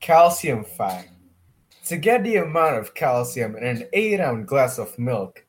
Calcium 0.00 0.64
fact. 0.64 1.10
To 1.86 1.96
get 1.96 2.24
the 2.24 2.36
amount 2.36 2.76
of 2.78 2.94
calcium 2.94 3.56
in 3.56 3.64
an 3.64 3.88
8 3.92 4.20
ounce 4.20 4.46
glass 4.46 4.78
of 4.78 4.98
milk, 4.98 5.44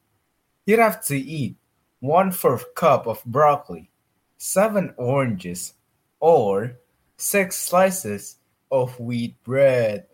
you'd 0.66 0.79
have 0.79 1.04
to 1.06 1.17
eat 1.17 1.56
one 2.00 2.31
fourth 2.31 2.74
cup 2.75 3.08
of 3.08 3.24
broccoli, 3.25 3.90
seven 4.37 4.93
oranges, 4.98 5.74
or 6.19 6.77
six 7.17 7.56
slices 7.58 8.38
of 8.71 9.00
wheat 9.00 9.41
bread. 9.43 10.05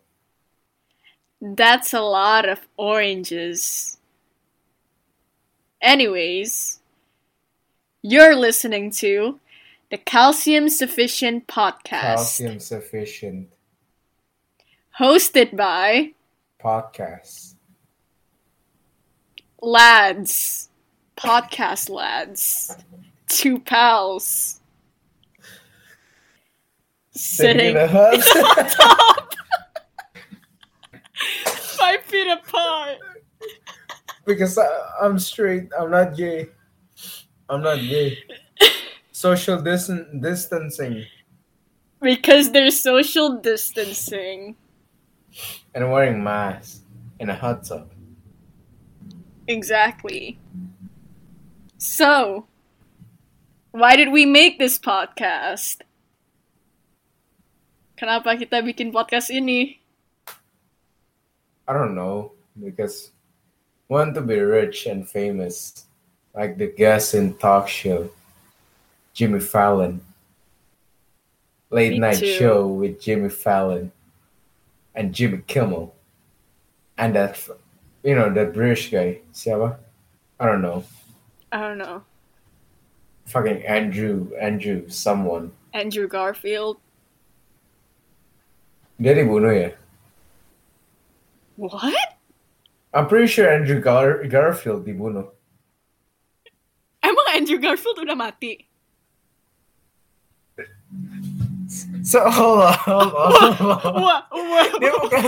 That's 1.42 1.94
a 1.94 2.02
lot 2.02 2.50
of 2.50 2.60
oranges. 2.78 3.98
Anyways, 5.82 6.80
you're 8.02 8.36
listening 8.36 8.92
to 8.92 9.40
the 9.90 9.98
Calcium 9.98 10.70
Sufficient 10.70 11.48
Podcast, 11.48 12.02
Calcium 12.02 12.60
sufficient 12.60 13.50
hosted 15.00 15.56
by 15.56 16.12
podcast. 16.64 17.56
lads, 19.62 20.70
podcast 21.16 21.90
lads, 21.90 22.76
two 23.28 23.60
pals, 23.60 24.60
Sitting 27.12 27.60
sitting 27.60 27.72
in 27.72 27.78
a 27.78 27.88
hut. 27.88 28.22
top, 28.78 29.34
five 31.78 32.02
feet 32.04 32.30
apart. 32.32 32.98
because 34.26 34.58
I, 34.58 34.68
I'm 35.02 35.18
straight. 35.18 35.70
I'm 35.80 35.90
not 35.90 36.16
gay. 36.16 36.50
I'm 37.50 37.62
not 37.64 37.80
gay. 37.80 38.18
Social 39.12 39.58
distan- 39.58 40.22
distancing 40.22 41.06
Because 42.02 42.52
there's 42.52 42.80
social 42.80 43.38
distancing. 43.40 44.56
And 45.74 45.92
wearing 45.92 46.24
masks 46.24 46.82
in 47.20 47.30
a 47.30 47.36
hot 47.36 47.64
tub. 47.64 47.90
Exactly. 49.48 50.38
So, 51.78 52.48
why 53.72 53.96
did 53.96 54.12
we 54.12 54.26
make 54.26 54.60
this 54.60 54.78
podcast? 54.80 55.82
Kenapa 57.98 58.38
kita 58.38 58.62
bikin 58.62 58.94
podcast 58.94 59.34
ini? 59.34 59.80
I 61.68 61.74
don't 61.74 61.96
know 61.96 62.32
because 62.56 63.12
want 63.90 64.16
to 64.16 64.22
be 64.22 64.38
rich 64.40 64.86
and 64.86 65.08
famous, 65.08 65.86
like 66.34 66.58
the 66.58 66.70
guest 66.70 67.14
in 67.14 67.34
talk 67.36 67.68
show, 67.68 68.10
Jimmy 69.14 69.42
Fallon. 69.42 70.02
Late 71.70 71.98
Me 71.98 72.00
night 72.00 72.24
too. 72.24 72.38
show 72.38 72.68
with 72.68 73.02
Jimmy 73.02 73.28
Fallon 73.28 73.92
and 74.98 75.14
Jimmy 75.14 75.46
Kimmel, 75.46 75.94
and 76.98 77.14
that 77.14 77.38
you 78.02 78.18
know 78.18 78.34
that 78.34 78.52
British 78.58 78.90
guy, 78.90 79.22
siapa? 79.32 79.78
I 80.42 80.50
don't 80.50 80.66
know, 80.66 80.82
I 81.54 81.62
don't 81.62 81.78
know. 81.78 82.02
fucking 83.30 83.62
Andrew, 83.64 84.32
Andrew, 84.42 84.90
someone. 84.90 85.52
Andrew 85.78 86.08
Garfield. 86.10 86.82
Dia 88.98 89.14
dibunuh 89.14 89.54
ya? 89.54 89.70
What? 91.60 91.94
I'm 92.96 93.06
pretty 93.06 93.28
sure 93.30 93.46
Andrew 93.46 93.78
Gar- 93.78 94.26
Garfield 94.26 94.88
dibunuh. 94.90 95.30
Emang 97.06 97.28
Andrew 97.36 97.62
Garfield 97.62 98.02
udah 98.02 98.18
mati? 98.18 98.66
Wah, 102.16 102.72
wah. 104.32 104.68
dia 104.80 104.92
bukan 104.96 105.22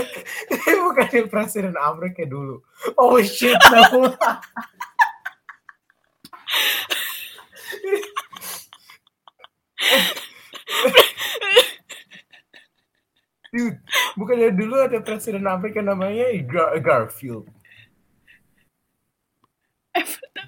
dia 0.48 0.74
bukan 0.80 1.06
yang 1.12 1.28
presiden 1.28 1.76
Amerika 1.76 2.24
dulu. 2.24 2.64
Oh 2.96 3.20
shit, 3.20 3.60
no. 3.68 4.16
Dude, 13.50 13.82
bukannya 14.14 14.54
dulu 14.54 14.78
ada 14.78 15.02
presiden 15.02 15.42
Amerika 15.50 15.82
namanya 15.82 16.30
Gar- 16.46 16.78
Garfield. 16.78 17.50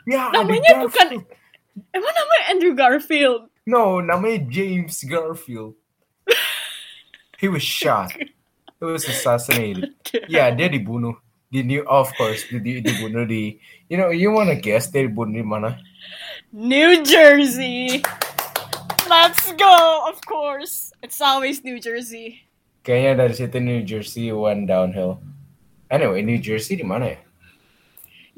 Ya, 0.06 0.30
Namanya 0.30 0.86
bukan-. 0.86 1.26
Emang 1.90 2.14
namanya 2.14 2.44
Andrew 2.54 2.74
Garfield? 2.78 3.50
No, 3.66 3.98
namanya 3.98 4.46
James 4.46 5.02
Garfield. 5.02 5.74
He 7.42 7.50
was 7.50 7.66
shot. 7.66 8.14
He 8.14 8.86
was 8.86 9.02
assassinated. 9.02 9.98
Ya, 10.30 10.54
dia 10.54 10.70
dibunuh 10.70 11.18
di 11.50 11.66
New, 11.66 11.82
of 11.90 12.06
course, 12.14 12.46
di, 12.46 12.62
di- 12.62 12.78
dibunuh 12.78 13.26
di, 13.26 13.58
you 13.90 13.98
know, 13.98 14.14
you 14.14 14.30
wanna 14.30 14.54
guess 14.54 14.86
dia 14.94 15.10
dibunuh 15.10 15.42
di 15.42 15.42
mana? 15.42 15.74
New 16.54 17.02
Jersey. 17.02 17.98
Let's 19.10 19.50
go, 19.58 20.06
of 20.06 20.22
course. 20.22 20.94
It's 21.02 21.18
always 21.18 21.66
New 21.66 21.82
Jersey. 21.82 22.46
Kayaknya 22.86 23.26
dari 23.26 23.34
situ 23.34 23.58
New 23.58 23.82
Jersey 23.82 24.30
went 24.30 24.70
downhill. 24.70 25.18
Anyway, 25.90 26.22
New 26.22 26.38
Jersey 26.38 26.78
di 26.78 26.86
mana 26.86 27.18
ya? 27.18 27.18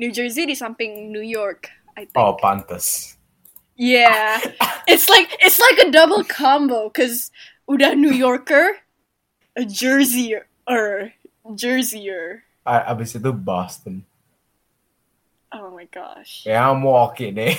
New 0.01 0.09
Jersey 0.17 0.49
di 0.49 0.57
samping 0.57 1.13
New 1.13 1.21
York, 1.23 1.69
I 1.93 2.09
think. 2.09 2.17
Oh, 2.17 2.41
pantas. 2.41 3.21
Yeah. 3.77 4.41
it's 4.89 5.13
like 5.13 5.29
it's 5.45 5.61
like 5.61 5.77
a 5.85 5.93
double 5.93 6.25
combo 6.25 6.89
cuz 6.89 7.29
udah 7.69 7.95
New 7.97 8.13
Yorker, 8.13 8.84
a 9.57 9.63
Jerseyer 9.63 10.47
or 10.67 11.13
Jerseyer. 11.55 12.43
A- 12.67 12.91
abis 12.91 13.15
itu 13.15 13.31
Boston. 13.33 14.03
Oh 15.55 15.71
my 15.71 15.87
gosh. 15.87 16.43
Yeah, 16.47 16.67
I'm 16.67 16.83
walking 16.83 17.39
eh. 17.39 17.55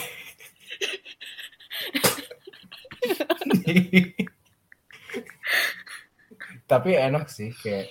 Tapi 6.66 6.98
enak 6.98 7.30
sih 7.30 7.54
kayak 7.54 7.88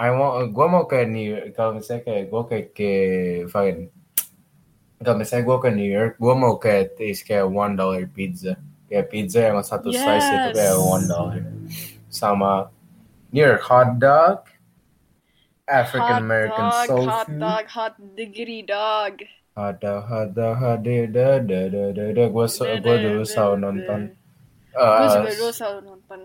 I 0.00 0.08
mau 0.12 0.40
gua 0.48 0.66
mau 0.68 0.84
ke 0.88 1.04
New 1.04 1.24
York 1.24 1.52
kalau 1.56 1.76
misalnya 1.76 2.04
kayak 2.04 2.24
gua 2.28 2.42
kayak 2.48 2.66
ke 2.72 2.92
fine 3.48 3.88
kalau 5.00 5.16
misalnya 5.16 5.44
gua 5.44 5.58
ke 5.60 5.70
New 5.72 5.88
York 5.88 6.16
gua 6.20 6.34
mau 6.36 6.56
kayak 6.60 6.96
taste 6.96 7.24
kayak 7.24 7.48
one 7.48 7.76
dollar 7.76 8.04
pizza 8.08 8.56
kayak 8.88 9.08
pizza 9.08 9.40
yang 9.40 9.60
satu 9.64 9.88
slice 9.92 10.28
itu 10.28 10.48
Yes. 10.52 10.56
kayak 10.56 10.76
one 10.80 11.04
dollar 11.08 11.40
sama 12.12 12.68
York 13.30 13.62
hot 13.62 13.98
dog 14.02 14.46
African 15.70 16.26
American 16.26 16.66
hot 16.66 16.74
dog, 16.74 16.86
soul 16.90 17.06
hot 17.06 17.26
food 17.26 17.38
dog, 17.38 17.64
hot 17.70 17.94
diggity 18.18 18.60
dog. 18.66 19.22
ada 19.54 20.02
ada 20.06 20.48
ada 20.56 20.94
ada 21.06 21.26
ada 21.38 21.82
ada 21.90 22.02
ada 22.10 22.24
gue 22.26 22.46
gue 22.82 22.96
dulu 23.06 23.22
selalu 23.26 23.56
nonton. 23.60 24.00
Gue 24.70 24.82
uh, 24.82 25.10
juga 25.10 25.30
dulu 25.34 25.52
selalu 25.54 25.80
nonton. 25.86 26.20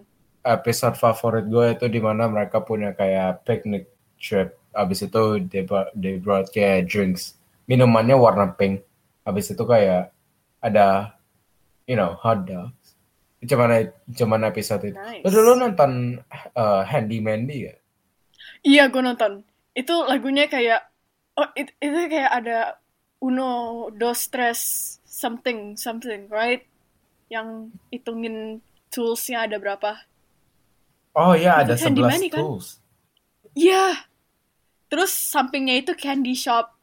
episode 0.46 0.96
favorit 0.98 1.46
gue 1.50 1.66
itu 1.74 1.86
di 1.90 1.98
mana 1.98 2.30
mereka 2.30 2.62
punya 2.62 2.94
kayak 2.94 3.42
picnic 3.46 3.90
trip. 4.22 4.54
Abis 4.78 5.10
itu 5.10 5.42
they, 5.50 5.66
brought- 5.66 5.94
they 5.98 6.22
brought 6.22 6.50
kayak 6.54 6.86
drinks. 6.86 7.34
Minumannya 7.66 8.14
warna 8.14 8.54
pink. 8.54 8.86
Abis 9.26 9.50
itu 9.50 9.66
kayak 9.66 10.14
ada 10.62 11.18
you 11.90 11.98
know 11.98 12.14
hot 12.18 12.46
dogs 12.46 12.85
cuman 13.48 13.90
cuman 14.12 14.42
episode 14.50 14.84
itu 14.92 14.98
Nice. 14.98 15.24
Lu 15.24 15.30
dulu 15.32 15.52
nonton 15.58 16.20
uh, 16.58 16.82
Handy 16.86 17.20
Mandy 17.22 17.70
ya 17.72 17.76
Iya, 18.66 18.90
gue 18.90 18.98
nonton. 18.98 19.46
Itu 19.78 19.94
lagunya 20.10 20.50
kayak 20.50 20.90
oh 21.38 21.46
it, 21.54 21.70
itu 21.78 22.10
kayak 22.10 22.34
ada 22.34 22.82
uno, 23.22 23.94
dos, 23.94 24.26
tres, 24.34 24.62
something, 25.06 25.78
something, 25.78 26.26
right? 26.34 26.66
Yang 27.30 27.70
hitungin 27.94 28.66
toolsnya 28.90 29.46
ada 29.46 29.62
berapa? 29.62 30.02
oh 31.16 31.34
ya 31.34 31.64
ada 31.64 31.74
Itu 31.80 31.88
Handy 31.88 32.04
11 32.04 32.12
Mandy 32.12 32.30
kan? 32.30 32.40
tools 32.44 32.68
Iya. 33.56 33.86
Terus 34.92 35.12
sampingnya 35.16 35.80
itu 35.80 35.96
candy 35.96 36.36
shop. 36.36 36.76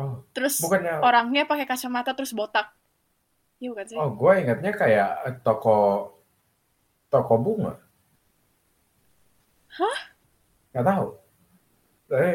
oh 0.00 0.24
Terus 0.32 0.64
bukannya 0.64 0.96
orangnya 1.04 1.44
pakai 1.44 1.68
kacamata 1.68 2.16
terus 2.16 2.32
botak. 2.32 2.72
Iya 3.58 3.68
bukan 3.74 3.86
sih? 3.86 3.96
Oh, 3.98 4.10
gue 4.10 4.32
ingatnya 4.38 4.72
kayak 4.72 5.10
toko 5.42 5.76
toko 7.08 7.34
bunga. 7.36 7.74
Hah? 9.74 9.98
Gak 10.72 10.86
tahu. 10.86 11.06
Tapi 12.08 12.32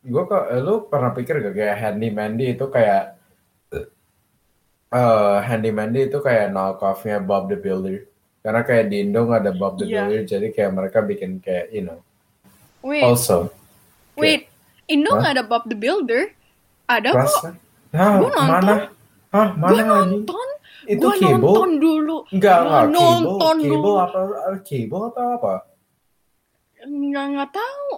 gue 0.00 0.22
kok, 0.24 0.44
lu 0.60 0.74
pernah 0.86 1.10
pikir 1.12 1.40
gak 1.40 1.56
kayak 1.56 1.76
Handy 1.76 2.08
Mandy 2.10 2.46
itu 2.52 2.66
kayak 2.68 3.16
eh 4.90 5.36
Handy 5.46 5.70
Mandy 5.70 6.10
itu 6.10 6.18
kayak 6.18 6.50
knockoff-nya 6.50 7.22
Bob 7.22 7.48
the 7.48 7.56
Builder. 7.56 8.04
Karena 8.40 8.64
kayak 8.64 8.88
di 8.88 9.04
Indo 9.04 9.22
nggak 9.22 9.40
ada 9.44 9.52
Bob 9.52 9.76
the 9.76 9.84
Iya. 9.84 10.08
Builder, 10.08 10.22
jadi 10.26 10.46
kayak 10.50 10.72
mereka 10.72 10.98
bikin 11.04 11.38
kayak, 11.38 11.68
you 11.70 11.84
know. 11.84 12.00
Wait, 12.80 13.04
Also, 13.04 13.52
wait. 14.16 14.48
Indo 14.88 15.12
Hah? 15.12 15.20
nggak 15.20 15.34
ada 15.36 15.44
Bob 15.44 15.68
the 15.68 15.76
Builder? 15.76 16.32
Ada 16.88 17.12
kok. 17.12 17.20
rasa. 17.20 17.48
Hah, 17.92 18.16
Gua 18.18 18.28
nonton. 18.28 18.48
mana? 18.50 18.74
Hah, 19.30 19.48
mana 19.54 19.72
lagi? 19.72 19.86
nonton. 19.86 20.48
Itu 20.82 21.06
Gue 21.06 21.14
cable? 21.16 21.38
nonton 21.38 21.70
dulu. 21.76 22.16
Enggak, 22.28 22.56
Gua 22.56 22.64
enggak. 22.64 22.82
Cable, 22.82 22.94
nonton 22.96 23.56
cable 23.56 23.70
dulu. 23.76 23.90
apa? 23.96 24.20
Cable 24.60 25.04
atau 25.06 25.26
apa? 25.32 25.54
nggak 26.80 27.24
nggak 27.30 27.50
tahu. 27.52 27.88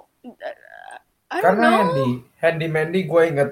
I 1.32 1.38
Karena 1.40 1.64
know. 1.64 1.79
Handy, 1.79 2.08
Handy 2.37 2.67
Mandy 2.69 3.00
gue 3.05 3.23
inget 3.25 3.50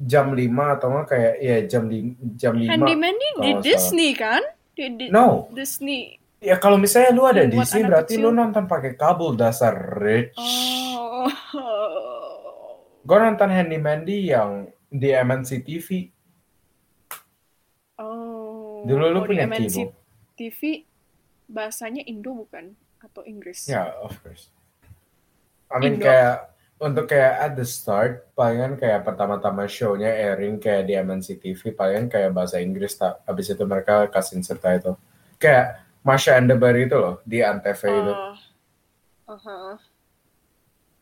jam 0.00 0.32
5 0.32 0.40
atau 0.74 0.88
enggak 0.90 1.06
kayak 1.06 1.34
ya 1.38 1.56
jam 1.68 1.82
di 1.86 1.98
jam 2.34 2.56
5. 2.56 2.66
Handy 2.66 2.94
Mandy 2.96 3.28
di 3.36 3.50
salah. 3.52 3.62
Disney 3.62 4.10
kan? 4.12 4.42
Di, 4.72 4.84
di- 4.90 5.10
No. 5.10 5.46
Disney. 5.50 6.16
Ya 6.38 6.56
kalau 6.56 6.76
misalnya 6.76 7.12
lu 7.12 7.22
ada 7.24 7.44
buat 7.44 7.52
Disney 7.62 7.84
berarti 7.84 8.14
kecil. 8.14 8.24
lu 8.24 8.34
nonton 8.34 8.64
pakai 8.64 8.92
kabel 8.94 9.32
dasar 9.34 9.72
rich. 9.94 10.34
Oh. 10.34 11.28
Gue 13.02 13.18
nonton 13.20 13.48
Handy 13.48 13.78
Mandy 13.78 14.26
yang 14.26 14.50
di 14.88 15.12
MNC 15.12 15.62
TV. 15.62 16.10
Dulu 18.86 19.04
lu 19.10 19.20
di 19.24 19.28
punya 19.34 19.44
MNC. 19.50 19.76
TV 20.36 20.60
bahasanya 21.50 22.02
Indo 22.06 22.32
bukan 22.34 22.74
atau 23.02 23.22
Inggris? 23.26 23.66
Ya, 23.66 23.94
of 23.98 24.14
course. 24.22 24.50
I 25.70 25.82
mean 25.82 25.98
Indo. 25.98 26.06
kayak 26.06 26.34
untuk 26.76 27.08
kayak 27.08 27.32
at 27.40 27.52
the 27.56 27.64
start 27.64 28.28
palingan 28.36 28.76
kayak 28.76 29.00
pertama-tama 29.00 29.64
show-nya 29.64 30.12
airing 30.12 30.60
kayak 30.60 30.84
di 30.84 30.94
MNC 30.94 31.40
TV 31.40 31.72
palingan 31.72 32.12
kayak 32.12 32.36
bahasa 32.36 32.60
Inggris 32.60 33.00
tak 33.00 33.24
habis 33.24 33.48
itu 33.48 33.64
mereka 33.64 34.04
kasih 34.12 34.44
subtitle 34.44 35.00
kayak 35.40 35.80
Masha 36.04 36.36
and 36.36 36.52
the 36.52 36.56
Bear 36.56 36.76
itu 36.76 36.94
loh 36.94 37.24
di 37.24 37.40
Antv 37.40 37.80
itu 37.80 38.12
Oh. 38.12 38.36
Uh-huh. 39.26 39.74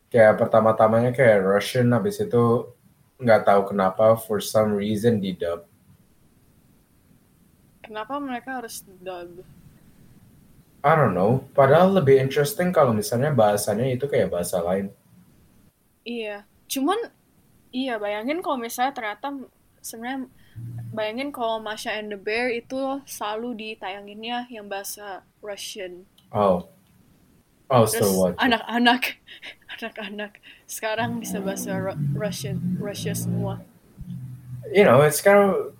kayak 0.09 0.39
pertama-tamanya 0.39 1.11
kayak 1.11 1.43
Russian 1.43 1.91
habis 1.93 2.17
itu 2.23 2.71
nggak 3.19 3.43
tahu 3.45 3.69
kenapa 3.75 4.15
for 4.15 4.39
some 4.39 4.73
reason 4.73 5.19
di 5.19 5.35
dub 5.35 5.67
Kenapa 7.85 8.17
mereka 8.17 8.59
harus 8.61 8.81
dub? 8.99 9.45
I 10.85 10.93
don't 10.93 11.17
know 11.17 11.45
padahal 11.57 11.97
lebih 11.97 12.21
interesting 12.21 12.69
kalau 12.69 12.93
misalnya 12.93 13.33
bahasanya 13.33 13.89
itu 13.89 14.05
kayak 14.05 14.29
bahasa 14.29 14.61
lain 14.61 14.93
Iya, 16.05 16.45
cuman 16.69 17.09
iya 17.73 17.97
bayangin 17.97 18.45
kalau 18.45 18.61
misalnya 18.61 18.93
ternyata 18.93 19.33
sebenarnya 19.81 20.29
bayangin 20.93 21.33
kalau 21.33 21.57
Masha 21.57 21.89
and 21.89 22.13
the 22.13 22.19
Bear 22.21 22.53
itu 22.53 23.01
selalu 23.09 23.57
ditayanginnya 23.57 24.45
yang 24.53 24.69
bahasa 24.69 25.25
Russian. 25.41 26.05
oh 26.29 26.69
oh 27.73 27.85
Terus 27.89 28.05
so 28.05 28.13
what 28.21 28.37
anak-anak 28.37 29.17
anak-anak 29.81 30.37
sekarang 30.69 31.17
bisa 31.17 31.41
bahasa 31.41 31.73
Ru- 31.73 31.97
Russian 32.13 32.77
Russia 32.77 33.17
semua. 33.17 33.65
you 34.69 34.85
know, 34.85 35.01
it's 35.01 35.21
kind 35.25 35.37
of 35.41 35.73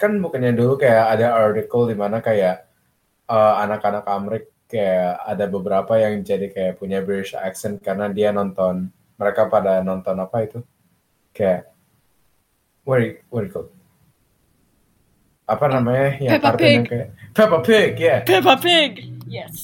kan 0.00 0.18
bukannya 0.18 0.56
dulu 0.56 0.80
kayak 0.80 1.18
ada 1.18 1.36
article 1.36 1.88
di 1.88 1.96
mana 1.96 2.24
kayak 2.24 2.64
uh, 3.28 3.60
anak-anak 3.64 4.04
Amrik 4.08 4.44
kayak 4.68 5.20
ada 5.22 5.44
beberapa 5.46 5.92
yang 6.00 6.24
jadi 6.24 6.48
kayak 6.50 6.80
punya 6.80 7.04
British 7.04 7.36
accent 7.36 7.84
karena 7.84 8.08
dia 8.08 8.32
nonton 8.32 8.88
mereka 9.20 9.46
pada 9.46 9.84
nonton 9.84 10.16
apa 10.18 10.36
itu 10.44 10.58
kayak 11.30 11.70
what 12.82 12.98
you, 13.04 13.20
what 13.30 13.44
you 13.44 13.52
call 13.52 13.68
apa 15.44 15.66
namanya 15.68 16.16
yang 16.18 16.32
Peppa 16.40 16.56
kartun 16.56 16.64
yang 16.64 16.84
Pig. 16.84 16.90
kayak 16.90 17.08
Peppa 17.36 17.58
Pig 17.60 17.92
ya 18.00 18.16
Peppa 18.24 18.54
Pig. 18.56 18.92
Yes. 19.28 19.56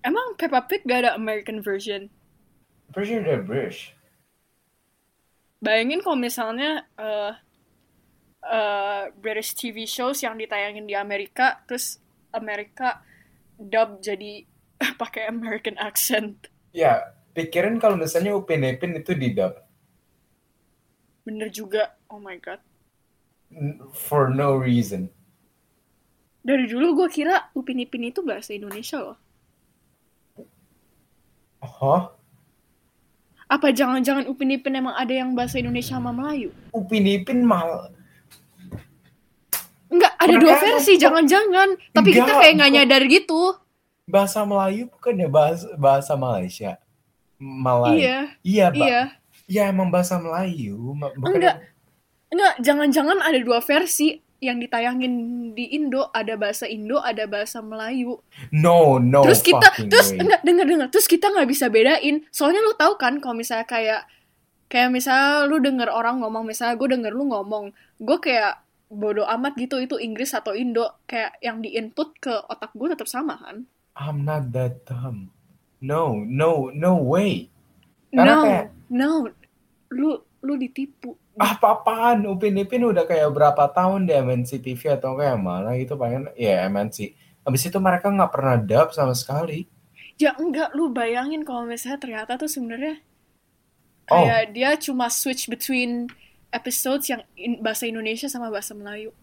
Emang 0.00 0.32
Peppa 0.40 0.64
Pig 0.64 0.80
gak 0.88 1.04
ada 1.04 1.12
American 1.12 1.60
version? 1.60 2.08
sure 2.96 3.20
they're 3.20 3.44
British 3.44 3.92
Bayangin 5.60 6.00
kalau 6.00 6.16
misalnya 6.16 6.88
eh 6.96 7.32
eh, 8.44 9.04
British 9.20 9.52
TV 9.52 9.84
shows 9.84 10.24
yang 10.24 10.36
ditayangin 10.40 10.88
di 10.88 10.96
Amerika, 10.96 11.60
terus 11.68 12.00
Amerika 12.32 13.04
dub 13.60 14.00
jadi 14.00 14.48
pakai 15.00 15.28
American 15.28 15.76
accent. 15.76 16.48
ya 16.72 17.12
pikirin 17.34 17.76
kalau 17.82 17.98
misalnya 17.98 18.32
Upin 18.32 18.64
Ipin 18.64 18.96
itu 18.96 19.12
di 19.12 19.34
dub 19.34 19.58
Bener 21.26 21.50
juga. 21.52 21.94
Oh 22.08 22.18
my 22.18 22.38
god. 22.40 22.60
for 23.92 24.30
no 24.30 24.54
reason 24.54 25.10
Dari 26.40 26.64
dulu 26.70 27.04
gue 27.04 27.08
kira 27.12 27.50
Upin 27.52 27.82
Ipin 27.82 28.08
itu 28.08 28.22
bahasa 28.24 28.54
Indonesia 28.56 28.96
loh. 29.02 29.18
Hah? 31.60 32.19
Apa 33.50 33.74
jangan-jangan 33.74 34.30
Upin 34.30 34.54
Ipin 34.54 34.78
emang 34.78 34.94
ada 34.94 35.10
yang 35.10 35.34
bahasa 35.34 35.58
Indonesia 35.58 35.98
sama 35.98 36.14
Melayu? 36.14 36.54
Upin 36.70 37.02
Ipin 37.04 37.42
mal 37.42 37.90
Enggak, 39.90 40.14
ada 40.16 40.30
Mereka 40.30 40.42
dua 40.46 40.54
versi, 40.56 40.92
jangan-jangan. 40.94 41.68
Tapi 41.90 42.08
kita 42.14 42.30
kayak 42.30 42.54
nggak 42.56 42.72
nyadar 42.72 43.02
gitu. 43.04 43.58
bahasa 44.06 44.42
Melayu 44.42 44.90
bukan 44.90 45.14
ya 45.16 45.28
bahasa 45.30 45.66
bahasa 45.78 46.12
Malaysia 46.14 46.82
Malay 47.38 48.02
Iya, 48.02 48.18
iya 48.42 48.66
Pak. 48.66 48.74
iya. 48.82 49.02
iya 49.46 49.62
emang 49.70 49.86
bahasa 49.86 50.18
Melayu 50.18 50.98
bukan 51.14 51.30
Enggak. 51.30 51.56
Enggak, 52.26 52.54
jangan-jangan 52.58 53.18
ada 53.22 53.38
dua 53.38 53.62
versi 53.62 54.18
yang 54.40 54.56
ditayangin 54.56 55.12
di 55.52 55.76
Indo, 55.76 56.08
ada 56.16 56.34
bahasa 56.34 56.64
Indo, 56.64 56.96
ada 57.00 57.28
bahasa 57.28 57.60
Melayu. 57.60 58.24
no 58.50 58.96
no 58.96 59.20
terus 59.20 59.44
kita, 59.44 59.68
terus 59.84 60.16
way. 60.16 60.20
enggak 60.24 60.40
denger 60.42 60.66
denger, 60.66 60.88
terus 60.88 61.06
kita 61.06 61.28
nggak 61.28 61.48
bisa 61.48 61.68
bedain. 61.68 62.24
Soalnya 62.32 62.64
lu 62.64 62.72
tahu 62.72 62.96
kan 62.96 63.20
kalau 63.20 63.36
misalnya 63.36 63.68
kayak 63.68 64.08
kayak 64.72 64.88
misalnya 64.88 65.44
lu 65.44 65.60
denger 65.60 65.92
orang 65.92 66.24
ngomong, 66.24 66.48
misalnya 66.48 66.80
gue 66.80 66.88
denger 66.88 67.12
lu 67.12 67.28
ngomong, 67.28 67.76
gue 68.00 68.18
kayak 68.18 68.64
bodoh 68.90 69.28
amat 69.28 69.54
gitu 69.60 69.78
itu 69.78 70.00
Inggris 70.00 70.32
atau 70.32 70.56
Indo, 70.56 70.88
kayak 71.04 71.36
yang 71.44 71.60
di 71.60 71.76
input 71.76 72.16
ke 72.16 72.32
otak 72.48 72.72
gue 72.72 72.88
tetap 72.90 73.06
sama 73.06 73.36
kan? 73.38 73.68
I'm 73.94 74.24
not 74.24 74.56
that 74.56 74.88
dumb 74.88 75.30
no 75.80 76.12
no 76.28 76.68
no 76.76 77.00
way 77.00 77.48
Karena 78.12 78.34
no, 78.36 78.42
kayak- 78.44 78.68
no, 78.92 79.08
lu 79.94 80.10
lu 80.40 80.54
ditipu. 80.56 81.14
Apa-apaan 81.40 82.28
Upin 82.28 82.52
Ipin 82.54 82.84
udah 82.84 83.08
kayak 83.08 83.32
berapa 83.32 83.64
tahun 83.72 84.04
di 84.04 84.12
MNC 84.12 84.60
TV 84.60 84.92
atau 84.92 85.16
kayak 85.16 85.40
mana 85.40 85.72
gitu 85.74 85.96
pengen 85.96 86.28
ya 86.36 86.68
MNC 86.68 87.16
habis 87.40 87.62
itu 87.64 87.80
mereka 87.80 88.12
nggak 88.12 88.28
pernah 88.28 88.56
dub 88.60 88.92
sama 88.92 89.16
sekali 89.16 89.64
Ya 90.20 90.36
enggak, 90.36 90.76
lu 90.76 90.92
bayangin 90.92 91.40
kalau 91.42 91.64
misalnya 91.64 91.96
ternyata 91.96 92.36
tuh 92.36 92.44
sebenarnya 92.46 93.00
Oh. 94.04 94.20
kayak 94.20 94.52
dia 94.52 94.74
cuma 94.76 95.06
switch 95.06 95.46
between 95.46 96.10
episodes 96.50 97.06
yang 97.06 97.22
in- 97.38 97.62
bahasa 97.62 97.86
Indonesia 97.86 98.26
sama 98.26 98.50
bahasa 98.50 98.74
Melayu. 98.74 99.14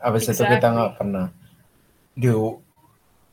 habis 0.00 0.24
itu 0.24 0.32
kita 0.32 0.48
Exactly. 0.56 0.72
nggak 0.72 0.92
pernah 0.96 1.26
do 2.16 2.58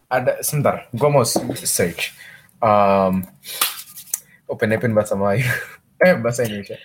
ada 0.08 0.44
sebentar 0.44 0.84
gue 0.92 1.10
mau 1.10 1.24
search 1.56 2.12
um, 2.60 3.24
Upin 4.48 4.72
Ipin 4.72 4.96
bahasa 4.96 5.14
Melayu 5.14 5.44
eh 6.06 6.14
bahasa 6.18 6.44
Indonesia 6.44 6.78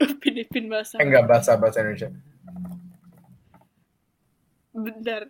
Upin-ipin 0.00 0.70
bahasa 0.70 0.96
eh 0.96 1.04
enggak 1.04 1.24
bahasa 1.26 1.54
bahasa 1.54 1.82
Indonesia 1.82 2.08
Bentar. 4.70 5.26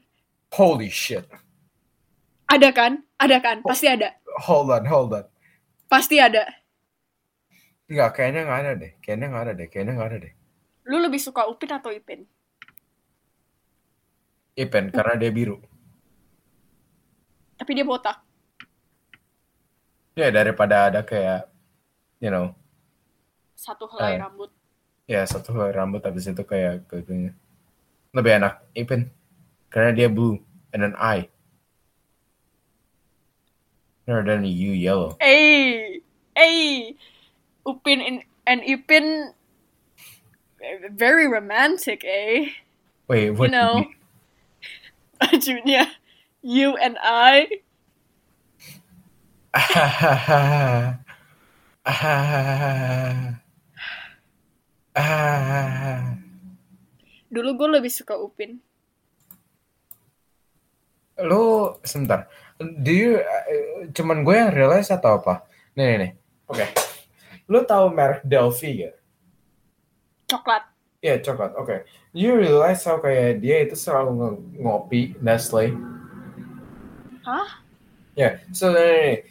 holy 0.52 0.92
shit 0.92 1.24
Ada 2.46 2.70
kan? 2.70 2.92
Ada 3.16 3.38
kan? 3.38 3.62
Pasti 3.62 3.86
ada. 3.86 4.10
hold 4.42 4.68
on 4.68 4.84
hold 4.84 5.14
on 5.14 5.24
Pasti 5.86 6.18
ada. 6.18 6.46
Enggak, 7.86 8.14
kayaknya 8.14 8.46
nggak 8.46 8.60
ada 8.62 8.72
deh 8.76 8.92
kayaknya 9.00 9.26
nggak 9.26 9.42
ada 9.42 9.52
deh 9.54 9.66
kayaknya 9.66 9.92
nggak 9.96 10.08
ada 10.08 10.18
deh 10.22 10.32
Lu 10.86 10.96
lebih 10.98 11.18
suka 11.18 11.46
Upin 11.46 11.70
atau 11.70 11.90
Ipin? 11.90 12.22
Ipin 14.54 14.90
karena 14.90 15.14
dia 15.16 15.30
biru 15.30 15.58
Tapi 17.56 17.70
dia 17.72 17.84
botak. 17.84 18.16
Ya 20.14 20.28
daripada 20.30 20.90
ada 20.90 21.00
kayak 21.02 21.46
you 22.18 22.28
know 22.28 22.52
Satu 23.54 23.84
helai 23.92 24.16
Eh. 24.16 24.20
rambut. 24.20 24.50
ya 25.04 25.20
satu 25.24 25.52
helai 25.52 25.72
rambut 25.72 26.00
habis 26.00 26.24
itu 26.24 26.42
kayak 26.42 26.86
gitu 26.88 27.34
lebih 28.10 28.32
enak 28.38 28.62
Ipin 28.72 29.10
karena 29.68 29.90
dia 29.92 30.08
blue 30.08 30.38
and 30.72 30.82
an 30.82 30.94
eye 30.96 31.26
rather 34.06 34.24
than 34.26 34.42
you 34.44 34.72
yellow 34.72 35.14
Eh, 35.20 36.00
eh, 36.34 36.94
Upin 37.66 38.00
and, 38.00 38.18
and 38.46 38.60
Ipin 38.64 39.30
very 40.92 41.24
romantic, 41.28 42.04
eh? 42.04 42.50
wait 43.08 43.30
what 43.30 43.48
you 43.48 43.52
know, 43.56 43.84
bajunya 45.20 45.88
you 46.44 46.76
and 46.76 46.96
I. 47.00 47.60
ah 49.50 50.98
ah 51.86 53.16
ah 54.94 56.00
Dulu 57.30 57.50
gue 57.54 57.68
lebih 57.78 57.92
suka 57.94 58.18
Upin. 58.18 58.58
lu 61.20 61.76
sebentar 61.84 62.24
do 62.56 62.88
you 62.88 63.20
eh, 63.20 63.92
cuman 63.92 64.24
gue 64.24 64.32
yang 64.40 64.56
realize 64.56 64.88
atau 64.88 65.20
apa 65.20 65.44
nih 65.76 65.84
nih 65.84 65.96
nih 66.00 66.10
oke 66.48 66.64
lu 67.44 67.60
tahu 67.68 67.92
merek 67.92 68.24
Delphi 68.24 68.88
gak 68.88 68.96
Coklat. 70.30 70.62
Iya, 71.02 71.18
coklat. 71.26 71.58
Oke. 71.58 71.76
You 72.14 72.38
realize 72.38 72.86
how 72.86 73.02
kayak 73.02 73.42
dia 73.42 73.66
itu 73.66 73.74
selalu 73.74 74.10
nge- 74.14 74.42
ngopi 74.62 75.00
Nestle. 75.18 75.74
Hah? 77.26 77.66
Ya, 78.14 78.38
so 78.54 78.70
nah, 78.70 78.78
nih, 78.78 79.26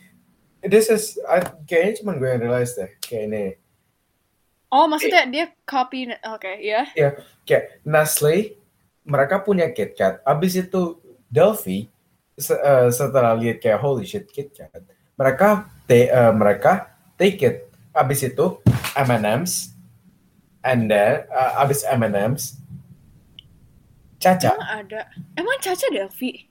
this 0.63 0.89
is 0.89 1.15
I, 1.23 1.43
kayaknya 1.63 1.93
cuma 2.01 2.11
gue 2.15 2.27
yang 2.27 2.41
realize 2.41 2.75
deh 2.75 2.91
kayak 2.99 3.23
ini. 3.29 3.45
Oh, 4.69 4.85
maksudnya 4.85 5.25
dia 5.25 5.45
copy. 5.65 6.05
Oke, 6.29 6.61
ya. 6.61 6.85
Ya, 6.93 7.17
kayak 7.41 7.81
Nestle 7.81 8.53
mereka 9.01 9.41
punya 9.41 9.73
KitKat. 9.73 10.21
Abis 10.21 10.53
itu 10.61 11.01
Delphi 11.25 11.89
se- 12.37 12.59
eh, 12.59 12.87
setelah 12.93 13.33
lihat 13.33 13.57
kayak 13.57 13.81
holy 13.81 14.05
shit 14.05 14.29
KitKat, 14.29 14.85
mereka 15.17 15.65
te- 15.89 16.09
eh, 16.13 16.33
mereka 16.33 16.93
take 17.17 17.41
it. 17.41 17.57
Abis 17.89 18.21
itu 18.21 18.61
M&M's 18.93 19.73
and 20.61 20.85
then 20.85 21.25
eh, 21.25 21.51
abis 21.65 21.81
M&M's 21.89 22.61
Caca. 24.19 24.51
Emang 24.53 24.71
ada. 24.85 25.01
Emang 25.33 25.57
Caca 25.63 25.87
Delphi? 25.89 26.45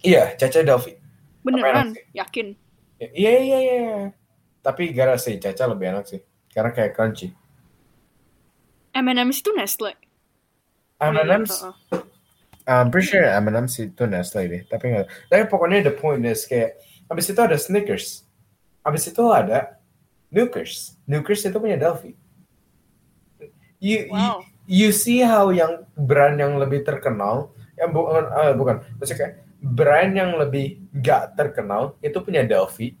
Iya, 0.00 0.32
Caca 0.34 0.64
Delphi. 0.64 0.96
Beneran? 1.44 1.92
Yakin? 2.16 2.56
Iya 2.98 3.32
iya 3.38 3.58
iya. 3.60 3.60
iya. 3.60 4.04
Tapi 4.64 4.96
gara 4.96 5.20
sih 5.20 5.36
Caca 5.36 5.68
lebih 5.68 5.92
enak 5.92 6.04
sih. 6.08 6.20
Karena 6.48 6.72
kayak 6.72 6.96
crunchy. 6.96 7.28
M&M's 8.94 9.42
itu 9.42 9.50
Nestle. 9.52 9.92
M&M's, 11.02 11.60
Oh, 11.60 11.74
I'm 12.64 12.88
pretty 12.88 13.12
sure 13.12 13.20
M&M's 13.20 13.76
itu 13.76 14.08
Nestle 14.08 14.48
deh. 14.48 14.62
Tapi 14.64 14.84
nggak. 14.88 15.06
Tapi 15.28 15.42
pokoknya 15.52 15.84
the 15.84 15.92
point 15.92 16.24
is 16.24 16.48
kayak 16.48 16.80
abis 17.12 17.28
itu 17.28 17.40
ada 17.44 17.60
Snickers. 17.60 18.24
Abis 18.80 19.12
itu 19.12 19.20
ada 19.28 19.76
Nukers. 20.32 20.96
Nukers 21.04 21.44
itu 21.44 21.56
punya 21.60 21.76
Delphi. 21.76 22.16
You, 23.84 24.08
Wow. 24.08 24.40
you, 24.64 24.88
you 24.88 24.88
see 24.96 25.20
how 25.20 25.52
yang 25.52 25.84
brand 25.92 26.40
yang 26.40 26.56
lebih 26.56 26.88
terkenal, 26.88 27.52
yang 27.76 27.92
bukan, 27.92 28.24
eh, 28.32 28.52
bukan, 28.56 28.76
maksudnya 28.96 29.18
kayak 29.20 29.34
brand 29.64 30.12
yang 30.12 30.36
lebih 30.36 30.76
nggak 30.92 31.40
terkenal 31.40 31.96
itu 32.04 32.20
punya 32.20 32.44
Delphi. 32.44 32.92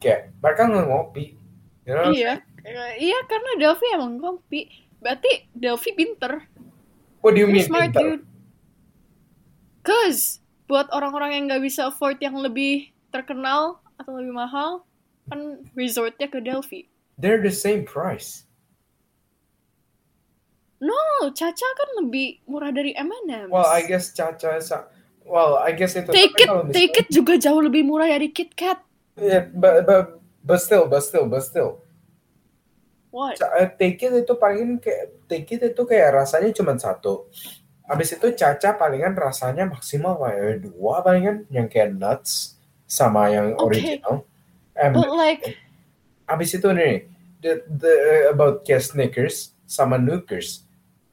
Kayak 0.00 0.32
mereka 0.40 0.62
nggak 0.64 0.88
ngopi. 0.88 1.24
You 1.84 1.92
know? 1.92 2.08
Iya. 2.08 2.40
Iya, 2.96 3.18
karena 3.28 3.50
Delphi 3.60 3.86
emang 3.92 4.16
ngopi. 4.16 4.68
Berarti 5.00 5.52
Delphi 5.52 5.92
pinter. 5.92 6.48
What 7.20 7.36
do 7.36 7.40
you 7.44 7.50
mean? 7.50 7.64
smart, 7.64 7.92
pintar? 7.92 8.02
dude. 8.02 8.24
Cause 9.84 10.40
buat 10.68 10.88
orang-orang 10.92 11.32
yang 11.32 11.44
nggak 11.48 11.64
bisa 11.64 11.88
afford 11.88 12.20
yang 12.20 12.36
lebih 12.36 12.92
terkenal 13.08 13.80
atau 13.96 14.20
lebih 14.20 14.36
mahal, 14.36 14.84
kan 15.32 15.64
resortnya 15.72 16.28
ke 16.28 16.44
Delphi. 16.44 16.84
They're 17.16 17.40
the 17.40 17.52
same 17.52 17.88
price. 17.88 18.44
No, 20.78 21.26
Caca 21.34 21.68
kan 21.74 21.88
lebih 22.04 22.38
murah 22.46 22.70
dari 22.70 22.94
M&M's. 22.94 23.50
Well, 23.50 23.66
I 23.66 23.82
guess 23.82 24.14
Caca 24.14 24.62
Well, 25.28 25.60
I 25.60 25.76
guess 25.76 25.92
itu 25.92 26.08
Take 26.08 26.40
it, 26.40 26.48
take 26.72 26.96
it 26.96 27.08
juga 27.12 27.36
jauh 27.36 27.60
lebih 27.60 27.84
murah 27.84 28.08
dari 28.08 28.32
Kit 28.32 28.56
Kat. 28.56 28.80
Yeah, 29.20 29.52
but, 29.52 29.84
but, 29.84 30.24
but 30.40 30.58
still, 30.64 30.88
but 30.88 31.04
still, 31.04 31.28
but 31.28 31.44
still. 31.44 31.84
What? 33.12 33.36
Eh, 33.36 33.68
Take 33.76 34.00
it 34.08 34.24
itu 34.24 34.32
palingan 34.36 34.80
kayak 34.80 35.28
Take 35.28 35.48
it 35.52 35.62
itu 35.76 35.82
kayak 35.84 36.24
rasanya 36.24 36.48
cuma 36.56 36.76
satu. 36.80 37.28
Habis 37.88 38.16
itu 38.16 38.32
Caca 38.32 38.76
palingan 38.76 39.12
rasanya 39.16 39.68
maksimal 39.68 40.16
kayak 40.20 40.64
dua 40.64 41.00
palingan 41.04 41.44
yang 41.52 41.68
kayak 41.68 41.92
nuts 41.92 42.56
sama 42.88 43.28
yang 43.28 43.52
Okay. 43.56 44.00
original. 44.00 44.24
And 44.76 44.96
But 44.96 45.12
like, 45.12 45.56
habis 46.24 46.56
itu 46.56 46.68
nih 46.72 47.08
the, 47.44 47.64
the 47.68 47.94
about 48.32 48.64
kayak 48.64 48.84
Snickers 48.84 49.52
sama 49.68 50.00
Nukers 50.00 50.64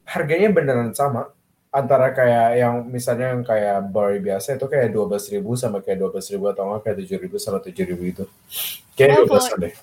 harganya 0.08 0.48
beneran 0.52 0.92
sama 0.96 1.32
antara 1.76 2.16
kayak 2.16 2.48
yang 2.56 2.74
misalnya 2.88 3.36
yang 3.36 3.44
kayak 3.44 3.92
bar 3.92 4.16
biasa 4.16 4.56
itu 4.56 4.64
kayak 4.64 4.88
dua 4.96 5.04
belas 5.04 5.28
ribu 5.28 5.52
sama 5.60 5.84
kayak 5.84 6.00
dua 6.00 6.10
belas 6.10 6.26
ribu 6.32 6.48
atau 6.48 6.64
enggak 6.64 6.80
kayak 6.88 6.96
tujuh 7.04 7.18
ribu 7.20 7.36
sama 7.36 7.60
tujuh 7.60 7.84
ribu 7.84 8.02
itu 8.08 8.24
kayak 8.96 9.20
dua 9.20 9.26
belas 9.28 9.52
deh 9.60 9.74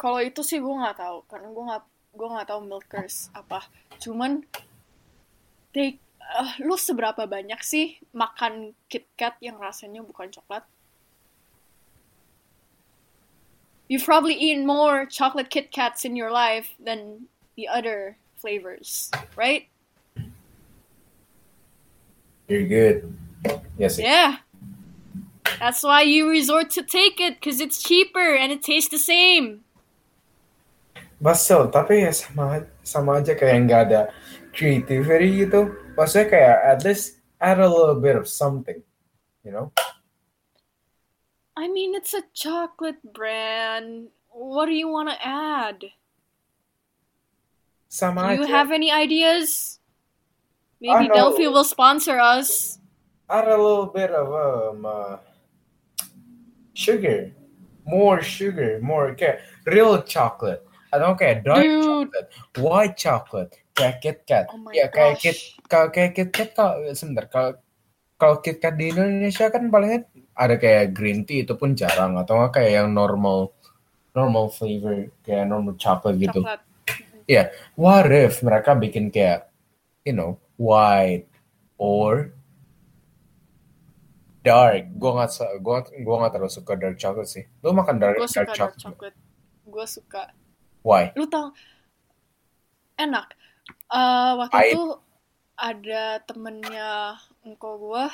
kalau 0.00 0.20
itu 0.24 0.40
sih 0.40 0.56
gue 0.56 0.74
nggak 0.80 0.96
tahu 0.96 1.18
karena 1.28 1.48
gue 1.52 1.64
nggak 1.68 1.84
gue 2.16 2.28
nggak 2.32 2.48
tahu 2.48 2.60
milkers 2.64 3.28
apa. 3.36 3.68
Cuman 4.00 4.42
take 5.76 6.00
eh, 6.20 6.52
lu 6.64 6.74
seberapa 6.80 7.28
banyak 7.28 7.60
sih 7.60 8.00
makan 8.16 8.72
Kit 8.90 9.06
Kat 9.14 9.36
yang 9.44 9.60
rasanya 9.60 10.00
bukan 10.00 10.32
coklat? 10.32 10.64
You've 13.90 14.06
probably 14.06 14.38
eaten 14.38 14.64
more 14.64 15.04
chocolate 15.04 15.50
Kit 15.50 15.74
Kats 15.74 16.06
in 16.06 16.14
your 16.14 16.30
life 16.30 16.70
than 16.78 17.26
the 17.58 17.66
other 17.66 18.16
flavors, 18.38 19.10
right? 19.34 19.66
You're 22.50 22.66
good 22.66 23.06
yes 23.78 23.96
Yeah. 23.96 24.42
That's 25.60 25.84
why 25.84 26.08
you 26.08 26.24
resort 26.28 26.72
to 26.76 26.82
take 26.82 27.20
it 27.20 27.36
because 27.36 27.60
it's 27.60 27.82
cheaper 27.84 28.32
and 28.34 28.48
it 28.50 28.64
tastes 28.64 28.88
the 28.88 28.98
same. 28.98 29.60
but 31.20 31.36
still 31.36 31.68
tapi 31.68 32.00
ya 32.08 32.12
sama 32.16 32.64
sama 32.80 33.20
aja 33.20 33.36
kayak 33.36 33.68
nggak 33.68 33.80
ada 33.92 34.00
creativity 34.56 35.44
gitu 35.44 35.68
maksudnya 35.92 36.26
kayak 36.32 36.56
at 36.64 36.80
least 36.80 37.20
add 37.36 37.60
a 37.60 37.68
little 37.68 38.00
bit 38.00 38.16
of 38.16 38.24
something 38.24 38.80
you 39.44 39.52
know 39.52 39.68
I 41.60 41.68
mean, 41.68 41.92
it's 41.92 42.16
a 42.16 42.24
chocolate 42.32 43.04
brand. 43.04 44.08
What 44.32 44.64
do 44.64 44.72
you 44.72 44.88
want 44.88 45.12
to 45.12 45.18
add? 45.20 45.92
sama 47.84 48.32
Do 48.32 48.40
you 48.40 48.48
aja 48.48 48.54
have 48.56 48.70
any 48.72 48.88
ideas? 48.88 49.76
Maybe 50.80 51.12
I. 51.12 51.14
Delphi 51.14 51.46
will 51.46 51.68
sponsor 51.68 52.18
us. 52.18 52.80
add 53.30 53.46
a 53.46 53.56
little 53.56 53.86
bit 53.86 54.10
of 54.10 54.28
um 54.34 54.82
uh, 54.82 55.16
sugar, 56.74 57.30
more 57.86 58.18
sugar, 58.20 58.82
more 58.82 59.14
kayak 59.14 59.46
real 59.64 60.02
chocolate. 60.02 60.66
Atau 60.90 61.14
kayak 61.14 61.46
dark 61.46 61.62
Dude. 61.62 62.10
chocolate, 62.10 62.28
white 62.58 62.96
chocolate, 62.98 63.52
kayak 63.78 63.96
Kit 64.02 64.18
Kat. 64.26 64.50
Oh 64.50 64.58
my 64.58 64.74
ya 64.74 64.90
kayak. 64.90 65.22
Kit, 65.22 65.38
kalau 65.70 65.88
kayak 65.94 66.18
Kit 66.18 66.30
Kat 66.34 66.50
kalau 66.58 66.82
sebentar 66.90 67.30
kalau 67.30 67.50
kalau 68.18 68.42
Kit 68.42 68.58
Kat 68.58 68.74
di 68.74 68.90
Indonesia 68.90 69.46
kan 69.54 69.70
palingnya 69.70 70.10
ada 70.34 70.58
kayak 70.58 70.90
green 70.90 71.22
tea 71.22 71.46
itu 71.46 71.54
pun 71.54 71.78
jarang 71.78 72.18
atau 72.18 72.42
nggak 72.42 72.58
kayak 72.58 72.82
yang 72.82 72.90
normal 72.90 73.54
normal 74.10 74.50
flavor 74.50 75.06
kayak 75.22 75.46
normal 75.46 75.78
chocolate 75.78 76.18
gitu. 76.18 76.42
Coklat. 76.42 76.66
What 77.78 78.10
if 78.10 78.42
mereka 78.42 78.74
bikin 78.74 79.14
kayak 79.14 79.46
you 80.02 80.10
know 80.10 80.42
white 80.60 81.24
or 81.80 82.36
dark? 84.44 84.92
Gue 84.92 85.10
nggak 85.16 85.30
gua 85.64 85.80
gua 86.04 86.16
nggak 86.20 86.32
terlalu 86.36 86.52
suka 86.52 86.76
dark 86.76 87.00
chocolate 87.00 87.32
sih. 87.32 87.44
Lu 87.64 87.72
makan 87.72 87.96
dark, 87.96 88.20
Gue 88.20 88.28
suka 88.28 88.44
dark 88.44 88.52
dark 88.52 88.58
chocolate? 88.76 88.80
chocolate. 88.84 89.18
Gue 89.64 89.86
suka. 89.88 90.22
Why? 90.84 91.16
Lu 91.16 91.24
tau? 91.24 91.56
Enak. 93.00 93.32
Eh, 93.88 94.32
waktu 94.36 94.76
itu 94.76 94.84
ada 95.56 96.20
temennya 96.24 97.16
engkau 97.44 97.76
gue 97.80 98.04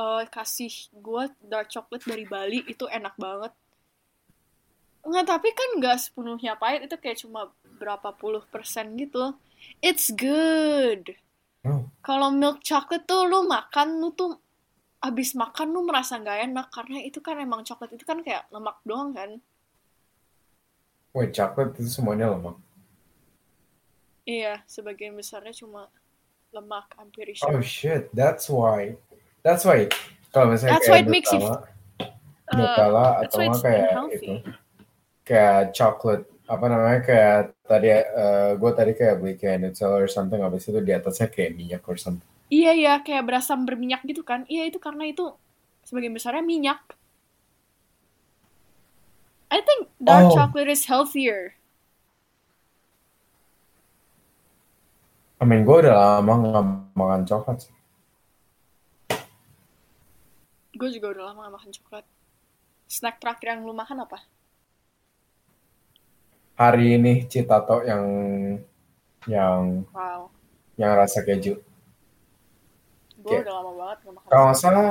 eh 0.00 0.24
kasih 0.32 0.72
gue 0.96 1.28
dark 1.44 1.68
chocolate 1.68 2.08
dari 2.08 2.24
Bali 2.24 2.64
itu 2.64 2.88
enak 2.88 3.12
banget. 3.20 3.52
Enggak, 5.00 5.24
tapi 5.28 5.48
kan 5.56 5.80
nggak 5.80 5.96
sepenuhnya 5.96 6.56
pahit 6.60 6.84
itu 6.84 6.96
kayak 7.00 7.20
cuma 7.24 7.48
berapa 7.80 8.12
puluh 8.16 8.44
persen 8.52 8.96
gitu. 9.00 9.32
It's 9.80 10.12
good. 10.12 11.16
Oh. 11.60 11.84
Kalau 12.00 12.32
milk 12.32 12.64
chocolate 12.64 13.04
tuh 13.04 13.28
lu 13.28 13.44
makan 13.44 14.00
lu 14.00 14.16
tuh 14.16 14.32
abis 15.00 15.36
makan 15.36 15.72
lu 15.72 15.84
merasa 15.84 16.16
nggak 16.16 16.48
enak 16.48 16.66
karena 16.72 17.04
itu 17.04 17.20
kan 17.20 17.36
emang 17.36 17.64
coklat 17.64 17.92
itu 17.92 18.04
kan 18.04 18.24
kayak 18.24 18.48
lemak 18.48 18.80
doang 18.84 19.12
kan. 19.12 19.40
Wait, 21.12 21.34
chocolate 21.34 21.76
itu 21.76 21.90
semuanya 21.90 22.32
lemak. 22.32 22.56
Iya, 24.24 24.62
sebagian 24.64 25.16
besarnya 25.18 25.50
cuma 25.52 25.90
lemak, 26.54 26.86
I'm 26.96 27.10
pretty 27.10 27.34
Oh 27.42 27.58
sure. 27.58 27.64
shit, 27.64 28.02
that's 28.14 28.46
why. 28.46 28.94
That's 29.42 29.64
why. 29.66 29.88
Kalau 30.30 30.54
misalnya 30.54 30.78
That's 30.78 30.86
why 30.86 31.02
kayak 31.02 31.08
it 31.08 31.10
makes 31.10 31.30
you- 31.32 31.40
Nutella, 31.40 31.66
Uh, 32.50 32.56
Nutella 32.56 33.06
atau 33.26 33.38
why 33.42 33.48
kayak 33.58 33.90
itu, 34.14 34.32
kayak 35.26 35.60
chocolate 35.74 36.24
apa 36.50 36.66
namanya 36.66 37.00
kayak 37.06 37.38
tadi 37.62 37.94
gue 38.58 38.70
tadi 38.74 38.92
kayak 38.98 39.14
beli 39.22 39.34
kayak 39.38 39.62
Nutella 39.62 40.02
or 40.02 40.10
something 40.10 40.42
habis 40.42 40.66
itu 40.66 40.82
di 40.82 40.90
atasnya 40.90 41.30
kayak 41.30 41.54
minyak 41.54 41.86
or 41.86 41.94
something. 41.94 42.26
Iya 42.50 42.74
ya, 42.74 42.94
kayak 43.06 43.22
berasa 43.22 43.54
berminyak 43.54 44.02
gitu 44.02 44.26
kan. 44.26 44.42
Iya 44.50 44.66
itu 44.66 44.82
karena 44.82 45.06
itu 45.06 45.30
sebagian 45.86 46.10
besarnya 46.10 46.42
minyak. 46.42 46.82
I 49.50 49.62
think 49.62 49.86
dark 50.02 50.30
Oh. 50.30 50.34
chocolate 50.34 50.66
is 50.70 50.90
healthier. 50.90 51.54
I 55.40 55.46
mean, 55.46 55.62
gue 55.62 55.76
udah 55.86 56.20
lama 56.20 56.32
nggak 56.36 56.64
makan 56.98 57.22
coklat 57.24 57.58
sih. 57.64 57.74
Gue 60.76 60.90
juga 60.90 61.12
udah 61.14 61.24
lama 61.32 61.48
gak 61.48 61.54
makan 61.60 61.70
coklat. 61.76 62.04
Snack 62.90 63.20
terakhir 63.22 63.52
yang 63.56 63.62
lu 63.68 63.72
makan 63.76 64.04
apa? 64.04 64.20
Hari 66.60 67.00
ini 67.00 67.24
Citato 67.24 67.80
yang 67.80 68.04
yang 69.24 69.80
Wow. 69.96 70.28
yang 70.76 70.92
rasa 70.92 71.24
keju. 71.24 71.56
Gue 73.20 73.36
udah 73.40 73.52
lama 73.52 73.72
banget 73.76 73.98
gak 74.04 74.12
makan. 74.12 74.28
Kalau 74.28 74.44
nggak 74.44 74.58
salah, 74.60 74.88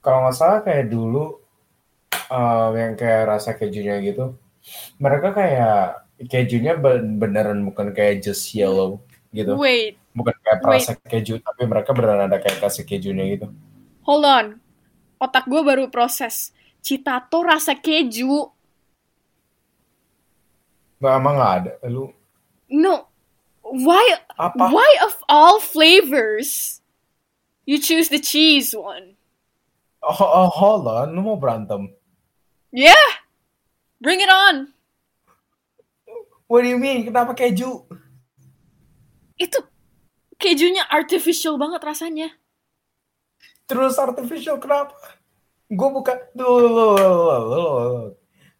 kalau 0.00 0.18
nggak 0.24 0.36
salah 0.36 0.58
kayak 0.60 0.86
dulu 0.88 1.24
um, 2.28 2.72
yang 2.72 2.96
kayak 2.96 3.22
rasa 3.28 3.52
kejunya 3.52 4.00
gitu, 4.00 4.36
mereka 4.96 5.32
kayak 5.32 6.00
kejunya 6.28 6.76
ben- 6.76 7.16
beneran 7.16 7.60
bukan 7.64 7.92
kayak 7.92 8.20
just 8.20 8.48
yellow 8.52 9.00
gitu, 9.32 9.56
Wait, 9.58 9.98
bukan 10.14 10.32
kayak 10.40 10.60
Wait. 10.60 10.84
perasa 10.84 10.92
keju, 10.94 11.42
tapi 11.42 11.62
mereka 11.66 11.90
beneran 11.90 12.24
ada 12.24 12.38
kayak 12.38 12.60
kasih 12.60 12.86
kejunya 12.86 13.24
gitu. 13.36 13.48
hold 14.00 14.24
on. 14.24 14.46
Otak 15.16 15.48
gue 15.48 15.60
baru 15.60 15.88
proses. 15.88 16.52
Citato 16.84 17.40
rasa 17.40 17.72
keju. 17.72 18.52
Nggak 21.04 21.20
emang 21.20 21.36
nggak 21.36 21.54
ada, 21.60 21.72
lu 21.92 22.08
No. 22.72 23.12
Why 23.60 24.16
apa? 24.40 24.72
why 24.72 24.88
of 25.04 25.20
all 25.28 25.60
flavors 25.60 26.80
you 27.68 27.76
choose 27.76 28.08
the 28.08 28.16
cheese 28.16 28.72
one? 28.72 29.20
Oh, 30.00 30.16
oh, 30.16 30.48
hold 30.48 30.88
on, 30.88 31.12
lu 31.12 31.20
mau 31.20 31.36
berantem? 31.36 31.92
Yeah. 32.72 33.20
Bring 34.00 34.24
it 34.24 34.32
on. 34.32 34.72
What 36.48 36.64
do 36.64 36.72
you 36.72 36.80
mean? 36.80 37.04
Kenapa 37.04 37.36
keju? 37.36 37.84
Itu 39.36 39.58
kejunya 40.40 40.88
artificial 40.88 41.60
banget 41.60 41.84
rasanya. 41.84 42.32
Terus 43.68 44.00
artificial 44.00 44.56
kenapa? 44.56 44.96
Gue 45.68 45.88
bukan 45.88 46.16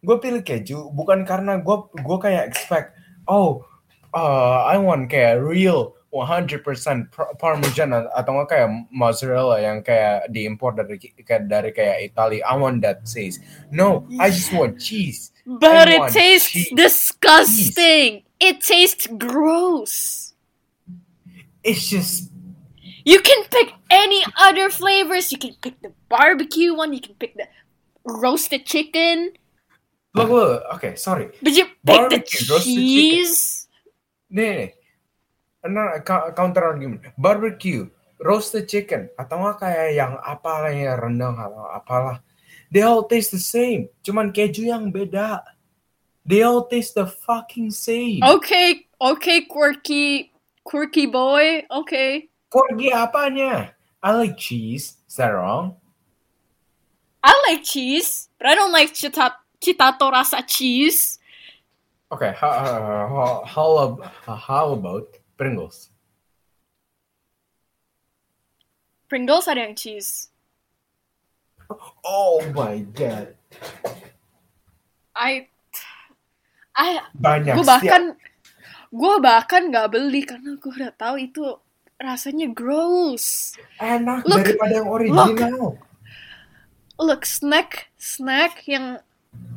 gue 0.05 0.17
pilih 0.21 0.45
keju 0.45 0.93
bukan 0.93 1.25
karena 1.25 1.57
gue 1.57 1.77
gue 1.97 2.17
kayak 2.21 2.53
expect 2.53 2.93
oh 3.25 3.65
uh, 4.13 4.63
I 4.69 4.77
want 4.77 5.09
kayak 5.09 5.41
real 5.41 5.97
100% 6.15 6.63
par- 7.11 7.35
parmesan 7.35 7.91
atau 7.91 8.31
nggak 8.39 8.47
kayak 8.47 8.69
mozzarella 8.87 9.59
yang 9.59 9.83
kayak 9.83 10.31
diimpor 10.31 10.71
dari 10.71 10.95
kayak 10.95 11.51
dari 11.51 11.75
kayak 11.75 12.07
Italia 12.07 12.39
I 12.47 12.55
want 12.55 12.79
that 12.87 13.03
taste 13.03 13.43
no 13.67 14.07
I 14.15 14.31
just 14.31 14.55
want 14.55 14.79
cheese 14.79 15.35
But 15.45 15.91
I 15.91 16.09
it 16.09 16.09
tastes 16.09 16.49
cheese. 16.49 16.73
disgusting. 16.73 18.25
It 18.41 18.65
tastes 18.65 19.05
gross. 19.05 20.33
it's 21.61 21.85
just 21.89 22.33
You 23.05 23.21
can 23.21 23.45
pick 23.53 23.69
any 23.93 24.25
other 24.41 24.73
flavors. 24.73 25.29
You 25.29 25.37
can 25.37 25.53
pick 25.61 25.77
the 25.85 25.93
barbecue 26.09 26.73
one. 26.73 26.97
You 26.97 27.01
can 27.05 27.13
pick 27.21 27.37
the 27.37 27.45
roasted 28.01 28.65
chicken. 28.65 29.37
Look 30.15 30.29
look 30.31 30.63
okay 30.79 30.95
sorry. 30.95 31.29
But 31.43 31.53
you 31.53 31.65
pick 31.67 31.83
the 31.83 31.91
Barbecue, 31.91 32.43
roasted 32.47 32.71
chicken. 32.71 32.87
cheese. 32.87 33.67
nih 34.31 34.73
no, 35.67 35.81
co- 36.05 36.31
counter 36.33 36.63
argument. 36.63 37.01
Barbecue 37.17 37.89
roasted 38.21 38.69
chicken. 38.69 39.09
Atau 39.19 39.41
nggak 39.41 39.61
kayak 39.61 39.89
yang 39.97 40.13
apalah 40.21 40.71
yang 40.71 40.97
rendang 40.97 41.35
atau 41.37 41.67
apalah. 41.69 42.21
They 42.71 42.81
all 42.81 43.05
taste 43.05 43.31
the 43.35 43.41
same. 43.41 43.89
Cuman 44.01 44.33
keju 44.33 44.69
yang 44.69 44.89
beda. 44.89 45.41
They 46.25 46.41
all 46.41 46.65
taste 46.65 46.97
the 46.97 47.05
fucking 47.05 47.69
same. 47.69 48.25
Okay, 48.25 48.89
okay, 48.97 49.45
quirky, 49.45 50.33
quirky 50.65 51.05
boy. 51.05 51.61
Okay, 51.69 52.33
Porgi 52.49 52.89
apanya? 52.89 53.77
I 54.01 54.09
like 54.17 54.33
cheese. 54.33 54.97
Is 55.05 55.15
that 55.21 55.29
wrong? 55.29 55.77
I 57.21 57.33
like 57.49 57.61
cheese, 57.65 58.29
but 58.37 58.49
I 58.49 58.55
don't 58.57 58.73
like 58.73 58.93
chita- 58.93 59.37
chitato 59.65 60.05
rasa 60.13 60.45
cheese. 60.45 61.17
okay 62.13 62.37
how, 62.37 62.53
how, 63.09 63.41
how, 63.49 63.69
ab- 63.81 64.03
how 64.29 64.65
about 64.77 65.09
Pringles 65.33 65.89
Pringles 69.09 69.49
ada 69.49 69.65
yang 69.65 69.73
cheese. 69.73 70.29
oh 72.05 72.45
my 72.53 72.85
god 72.93 73.33
I, 75.17 75.47
I, 76.77 77.01
banyak 77.17 77.55
gue 77.55 77.65
bahkan, 77.65 78.03
gue 78.91 79.15
bahkan 79.23 79.61
nggak 79.71 79.87
beli 79.95 80.21
karena 80.27 80.59
gue 80.59 80.71
udah 80.75 80.93
tahu 80.93 81.15
itu 81.23 81.41
rasanya 81.95 82.51
gross. 82.51 83.55
enak 83.79 84.27
Look, 84.27 84.43
daripada 84.43 84.83
yang 84.83 84.89
original 84.91 85.79
Look, 86.95 87.27
snack, 87.27 87.91
snack 87.99 88.63
yang 88.67 89.03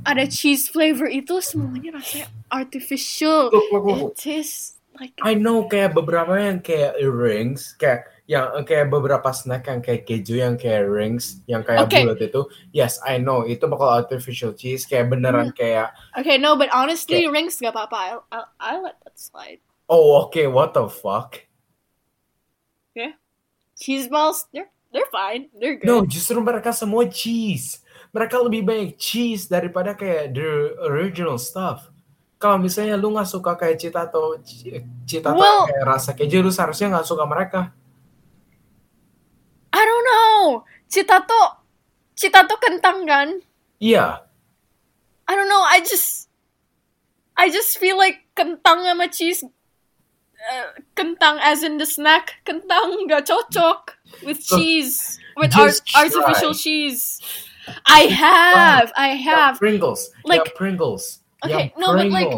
ada 0.06 0.24
cheese 0.24 0.70
flavor 0.70 1.06
itu 1.10 1.40
semuanya 1.44 2.00
rasanya 2.00 2.28
artificial. 2.48 3.52
Look, 3.52 3.68
look, 3.72 3.84
look. 3.84 4.00
It 4.12 4.20
tastes 4.20 4.80
like 4.96 5.12
I 5.20 5.36
know 5.36 5.68
kayak 5.68 5.92
beberapa 5.92 6.38
yang 6.38 6.64
kayak 6.64 6.96
rings, 7.02 7.76
kayak 7.76 8.08
yang 8.28 8.64
kayak 8.64 8.92
beberapa 8.92 9.28
snack 9.32 9.68
yang 9.68 9.80
kayak 9.80 10.04
keju 10.04 10.40
yang 10.40 10.56
kayak 10.56 10.84
rings, 10.88 11.40
yang 11.48 11.64
kayak 11.64 11.88
Oke. 11.88 12.04
bulat 12.04 12.20
itu. 12.20 12.42
Yes, 12.76 13.00
I 13.04 13.16
know 13.20 13.44
itu 13.48 13.64
bakal 13.68 14.04
artificial 14.04 14.52
cheese, 14.52 14.84
kayak 14.84 15.12
beneran 15.12 15.52
kayak 15.56 15.92
Okay, 16.16 16.36
no, 16.36 16.56
but 16.56 16.68
honestly, 16.72 17.24
rings 17.28 17.56
gak 17.60 17.72
apa-apa. 17.72 17.96
I, 17.96 18.10
I, 18.32 18.38
I 18.60 18.72
let 18.80 19.00
that 19.04 19.16
slide. 19.16 19.60
oh 19.88 20.20
oke 20.24 20.36
what 20.52 20.76
the 20.76 20.88
fuck. 20.88 21.48
Cheese 23.78 24.10
balls, 24.10 24.42
they're 24.50 24.66
they're 24.90 25.06
fine. 25.14 25.46
They're 25.54 25.78
good. 25.78 25.86
No, 25.86 26.02
justru 26.02 26.42
mereka 26.42 26.74
semua 26.74 27.06
cheese. 27.06 27.78
Mereka 28.12 28.36
lebih 28.40 28.64
banyak 28.64 28.90
cheese 28.96 29.46
daripada 29.46 29.92
kayak 29.92 30.32
the 30.32 30.78
original 30.88 31.36
stuff. 31.36 31.92
Kalau 32.38 32.56
misalnya 32.56 32.94
lu 32.94 33.12
nggak 33.12 33.28
suka 33.28 33.58
kayak 33.58 33.82
cita 33.82 34.06
atau 34.06 34.38
cita 35.04 35.34
atau 35.34 35.42
Well- 35.42 35.66
kayak 35.68 35.84
rasa 35.84 36.10
keju, 36.14 36.40
lu 36.40 36.54
seharusnya 36.54 36.94
nggak 36.94 37.08
suka 37.08 37.26
mereka. 37.26 37.74
I 39.74 39.82
don't 39.84 40.06
know. 40.06 40.64
Citato, 40.88 41.60
citato 42.16 42.56
kentang 42.56 43.04
kan? 43.04 43.28
Iya, 43.78 44.24
I 45.28 45.32
don't 45.36 45.46
know. 45.52 45.60
I 45.60 45.84
just, 45.84 46.32
I 47.36 47.52
just 47.52 47.76
feel 47.76 48.00
like 48.00 48.24
kentang 48.32 48.82
sama 48.88 49.06
cheese, 49.12 49.44
uh, 49.44 50.68
kentang 50.96 51.36
as 51.44 51.60
in 51.60 51.76
the 51.76 51.84
snack, 51.84 52.40
kentang 52.48 53.04
gak 53.06 53.28
cocok 53.28 54.00
with 54.24 54.40
cheese, 54.40 55.20
with 55.36 55.52
try. 55.52 55.68
artificial 55.94 56.56
cheese. 56.56 57.20
I 57.86 58.00
have, 58.10 58.92
I 58.96 59.12
Yeah, 59.14 59.52
have. 59.52 59.58
Pringles. 59.58 60.10
Like- 60.24 60.46
yeah, 60.46 60.52
Pringles. 60.56 61.20
Okay, 61.44 61.70
yeah, 61.70 61.80
no, 61.80 61.94
but 61.94 62.10
like- 62.10 62.34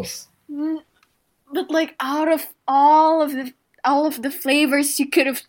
But 1.51 1.67
like 1.71 1.97
out 1.99 2.31
of 2.31 2.47
all 2.69 3.23
of 3.23 3.33
the 3.35 3.51
all 3.83 4.07
of 4.07 4.23
the 4.23 4.31
flavors 4.31 5.01
you 5.03 5.11
could 5.11 5.27
have 5.27 5.43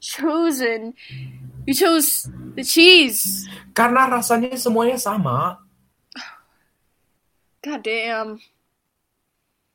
chosen, 0.00 0.94
you 1.68 1.74
chose 1.76 2.28
the 2.56 2.64
cheese. 2.64 3.44
Karena 3.76 4.08
rasanya 4.08 4.56
semuanya 4.56 4.96
sama. 4.96 5.60
God 7.60 7.80
damn. 7.84 8.40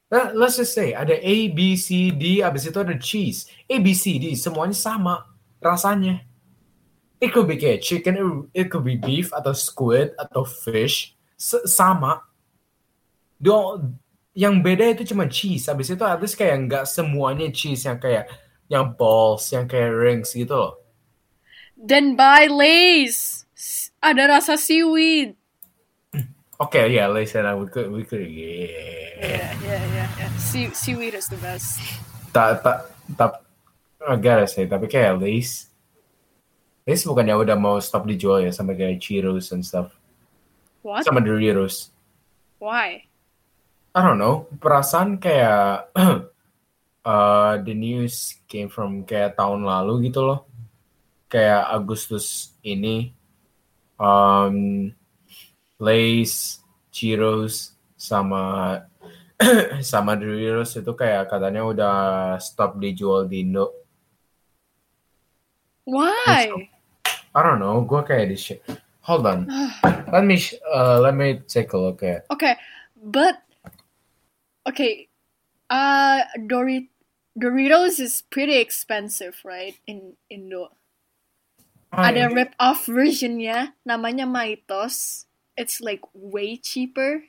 Nah, 0.10 0.34
let's 0.34 0.58
just 0.58 0.74
say 0.74 0.94
ada 0.98 1.14
A, 1.14 1.54
B, 1.54 1.78
C, 1.78 2.10
D, 2.10 2.42
abis 2.42 2.66
itu 2.66 2.78
ada 2.82 2.98
cheese. 2.98 3.46
A, 3.70 3.78
B, 3.78 3.94
C, 3.94 4.18
D, 4.18 4.34
semuanya 4.34 4.74
sama 4.74 5.26
rasanya. 5.62 6.26
It 7.19 7.36
could 7.36 7.51
be 7.51 7.60
kayak 7.60 7.84
chicken, 7.84 8.47
it 8.55 8.71
could 8.71 8.88
be 8.88 8.95
beef 8.95 9.36
atau 9.36 9.51
squid 9.51 10.15
atau 10.15 10.47
fish, 10.47 11.15
S- 11.36 11.67
sama. 11.67 12.23
Do 13.36 13.84
yang 14.32 14.63
beda 14.63 14.95
itu 14.95 15.03
cuma 15.12 15.27
cheese. 15.27 15.67
Abis 15.67 15.91
itu 15.91 16.03
at 16.08 16.19
least 16.23 16.39
kayak 16.39 16.55
nggak 16.71 16.86
semuanya 16.88 17.51
cheese 17.51 17.84
yang 17.84 17.99
kayak 17.99 18.32
yang 18.71 18.95
balls, 18.95 19.51
yang 19.51 19.67
kayak 19.67 19.91
rings 19.91 20.32
gitu 20.32 20.55
loh. 20.55 20.73
Then 21.75 22.15
buy 22.15 22.47
Lay's. 22.47 23.43
S- 23.51 23.91
Ada 23.99 24.39
rasa 24.39 24.55
seaweed. 24.55 25.36
Oke, 26.60 26.91
ya, 26.91 27.08
let's 27.08 27.32
say 27.32 27.39
that 27.39 27.55
we 27.55 27.67
could, 27.71 27.88
we 27.88 28.03
could, 28.03 28.27
yeah. 28.27 28.67
Yeah, 29.19 29.51
yeah, 29.63 29.84
yeah, 29.95 30.10
yeah. 30.19 30.32
Sea- 30.39 30.75
seaweed 30.75 31.15
is 31.15 31.27
the 31.32 31.39
best. 31.39 31.79
tak 32.29 32.62
tak 32.62 32.86
tak 33.17 33.41
I 34.03 34.15
gotta 34.21 34.45
say 34.45 34.69
tapi 34.69 34.86
kayak 34.86 35.17
Lace 35.17 35.68
Lace 36.89 37.06
bukannya 37.06 37.38
udah 37.38 37.54
mau 37.54 37.78
stop 37.78 38.10
dijual 38.10 38.41
ya 38.41 38.49
sama 38.49 38.73
kayak 38.73 38.97
Cheetos 38.97 39.54
and 39.54 39.62
stuff 39.62 39.93
What? 40.82 41.06
sama 41.06 41.21
Doritos 41.21 41.93
Why? 42.58 43.06
I 43.93 43.99
don't 44.02 44.17
know 44.17 44.49
perasaan 44.58 45.21
kayak 45.21 45.93
uh, 47.06 47.54
the 47.62 47.78
news 47.78 48.41
came 48.49 48.73
from 48.73 49.06
kayak 49.06 49.38
tahun 49.38 49.69
lalu 49.69 50.10
gitu 50.10 50.25
loh 50.25 50.49
kayak 51.30 51.69
Agustus 51.69 52.58
ini 52.65 53.13
um, 54.02 54.89
Lace 55.78 56.65
Cheetos 56.89 57.78
sama 57.93 58.82
sama 59.93 60.17
Doritos 60.17 60.73
itu 60.73 60.89
kayak 60.97 61.30
katanya 61.30 61.62
udah 61.69 61.95
stop 62.41 62.82
dijual 62.82 63.30
di 63.30 63.45
Indo 63.45 63.78
Why? 65.89 66.68
I 67.39 67.41
don't 67.47 67.63
know. 67.63 67.80
Gue 67.88 68.04
kayak 68.04 68.28
di 68.28 68.36
shit. 68.36 68.60
Hold 69.08 69.23
on. 69.23 69.47
let 70.12 70.28
me 70.28 70.36
uh, 70.67 70.99
let 70.99 71.15
me 71.15 71.39
take 71.47 71.71
a 71.71 71.80
look 71.80 72.04
at. 72.04 72.28
Okay, 72.28 72.60
but 72.99 73.39
okay, 74.67 75.08
Uh, 75.69 76.25
Dorit 76.49 76.89
Doritos 77.38 78.02
is 78.02 78.25
pretty 78.34 78.58
expensive, 78.58 79.38
right? 79.45 79.78
In 79.86 80.17
Indo. 80.25 80.73
Ada 81.93 82.34
rip 82.34 82.58
off 82.58 82.89
versionnya, 82.89 83.78
namanya 83.86 84.25
Maitos. 84.25 85.25
It's 85.54 85.78
like 85.78 86.02
way 86.13 86.58
cheaper, 86.58 87.25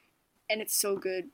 and 0.48 0.64
it's 0.64 0.76
so 0.76 0.96
good. 0.96 1.28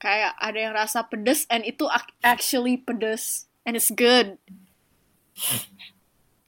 Kayak 0.00 0.40
ada 0.40 0.58
yang 0.58 0.72
rasa 0.72 1.04
pedes, 1.04 1.44
and 1.52 1.68
itu 1.68 1.84
ac- 1.84 2.16
actually 2.24 2.80
pedes, 2.80 3.44
and 3.68 3.76
it's 3.76 3.92
good. 3.92 4.40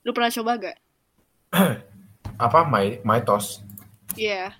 Lu 0.02 0.10
pernah 0.10 0.30
coba 0.30 0.52
gak? 0.58 0.76
apa 2.40 2.60
my 2.64 2.98
Mytos 3.02 3.60
Yeah. 4.12 4.52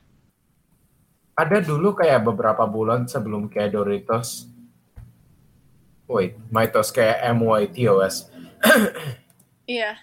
ada 1.33 1.59
dulu 1.59 1.93
kayak 1.93 2.23
beberapa 2.23 2.65
bulan 2.65 3.05
sebelum 3.05 3.49
kayak 3.49 3.73
Doritos 3.73 4.49
wait 6.07 6.37
Mytos 6.49 6.89
kayak 6.89 7.21
MYTOS 7.33 8.29
Iya. 9.69 9.97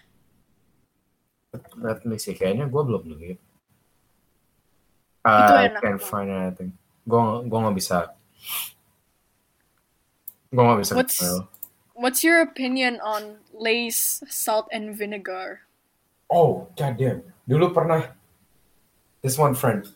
let 1.77 2.01
me 2.03 2.17
see 2.17 2.33
kayaknya 2.33 2.65
gue 2.65 2.81
belum 2.81 3.03
lihat 3.09 3.39
Itu 5.19 5.53
I 5.53 5.65
enak 5.67 5.79
can't 5.79 5.97
banget. 5.97 6.09
find 6.09 6.29
anything 6.29 6.71
gue 7.03 7.21
gue 7.45 7.59
nggak 7.59 7.77
bisa 7.77 7.97
gue 10.47 10.61
nggak 10.61 10.81
bisa 10.81 10.93
What's. 10.93 11.17
What's 11.99 12.23
your 12.23 12.39
opinion 12.39 13.03
on 13.03 13.43
Lay's 13.51 14.23
salt 14.31 14.71
and 14.71 14.95
vinegar? 14.95 15.67
oh 16.29 16.69
goddamn 16.77 17.25
dulu 17.49 17.73
pernah 17.73 18.13
this 19.25 19.33
one 19.35 19.57
friend 19.57 19.89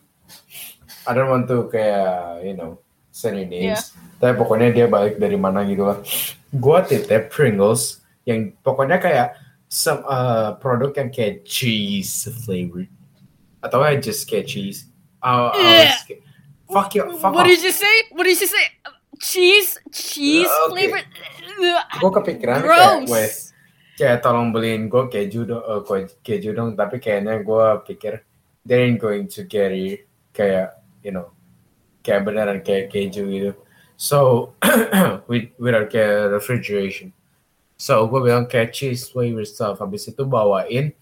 I 1.06 1.14
don't 1.14 1.30
want 1.30 1.46
to 1.46 1.70
kayak 1.70 2.42
you 2.42 2.58
know 2.58 2.82
say 3.14 3.46
names 3.46 3.94
tapi 4.18 4.34
pokoknya 4.34 4.74
dia 4.74 4.86
balik 4.90 5.22
dari 5.22 5.38
mana 5.38 5.62
gitu 5.62 5.86
lah 5.86 6.02
gue 6.50 6.78
titip 6.90 7.30
Pringles 7.30 8.02
yang 8.26 8.50
pokoknya 8.66 8.98
kayak 8.98 9.38
some 9.70 10.02
uh, 10.10 10.58
produk 10.58 10.90
yang 10.98 11.10
kayak 11.14 11.46
cheese 11.46 12.26
flavored 12.42 12.90
atau 13.62 13.78
kayak 13.86 14.02
just 14.02 14.26
kayak 14.26 14.50
cheese 14.50 14.90
uh, 15.22 15.54
Yeah. 15.54 15.94
fuck 16.66 16.90
you 16.98 17.06
fuck 17.22 17.30
what 17.30 17.46
off 17.46 17.50
did 17.54 17.62
you 17.62 17.70
say? 17.70 17.94
What 18.10 18.26
did 18.26 18.34
you 18.42 18.50
say? 18.50 18.66
Cheese, 19.22 19.78
cheese 19.94 20.50
Uh, 20.50 20.74
okay. 20.74 20.90
flavored. 20.90 21.06
Gue 22.00 22.10
kepikiran 22.10 22.60
kayak 22.62 23.06
Gross. 23.06 23.54
kayak 23.94 24.18
tolong 24.20 24.50
beliin 24.50 24.90
gue 24.90 25.06
keju 25.06 25.46
dong 25.46 25.62
eh, 25.62 25.80
ke- 25.86 26.18
keju 26.20 26.50
dong 26.50 26.74
tapi 26.74 26.98
kayaknya 26.98 27.38
gue 27.40 27.66
pikir 27.86 28.26
they 28.66 28.90
ain't 28.90 28.98
going 28.98 29.30
to 29.30 29.46
get 29.46 29.70
it 29.70 30.08
kayak 30.34 30.74
you 31.04 31.14
know 31.14 31.30
kayak 32.02 32.26
beneran 32.26 32.60
kayak 32.60 32.90
keju 32.90 33.24
gitu. 33.30 33.52
So 33.94 34.52
with 35.30 35.54
without 35.56 35.88
kayak 35.88 36.34
refrigeration. 36.34 37.14
So 37.78 38.06
gue 38.10 38.20
bilang 38.22 38.50
kayak 38.50 38.74
cheese 38.74 39.06
flavor 39.08 39.46
stuff 39.46 39.78
habis 39.78 40.06
itu 40.10 40.22
bawain 40.26 40.94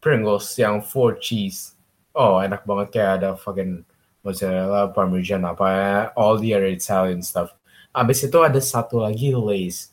Pringles 0.00 0.46
yang 0.54 0.80
four 0.84 1.18
cheese. 1.18 1.74
Oh 2.14 2.38
enak 2.38 2.62
banget 2.64 2.88
kayak 2.94 3.12
ada 3.20 3.30
fucking 3.36 3.82
mozzarella 4.22 4.90
parmesan 4.90 5.46
apa 5.46 6.10
all 6.18 6.34
the 6.38 6.50
other 6.50 6.66
Italian 6.66 7.22
stuff 7.22 7.54
habis 7.96 8.20
itu 8.20 8.36
ada 8.44 8.60
satu 8.60 9.00
lagi 9.00 9.32
Lay's 9.32 9.88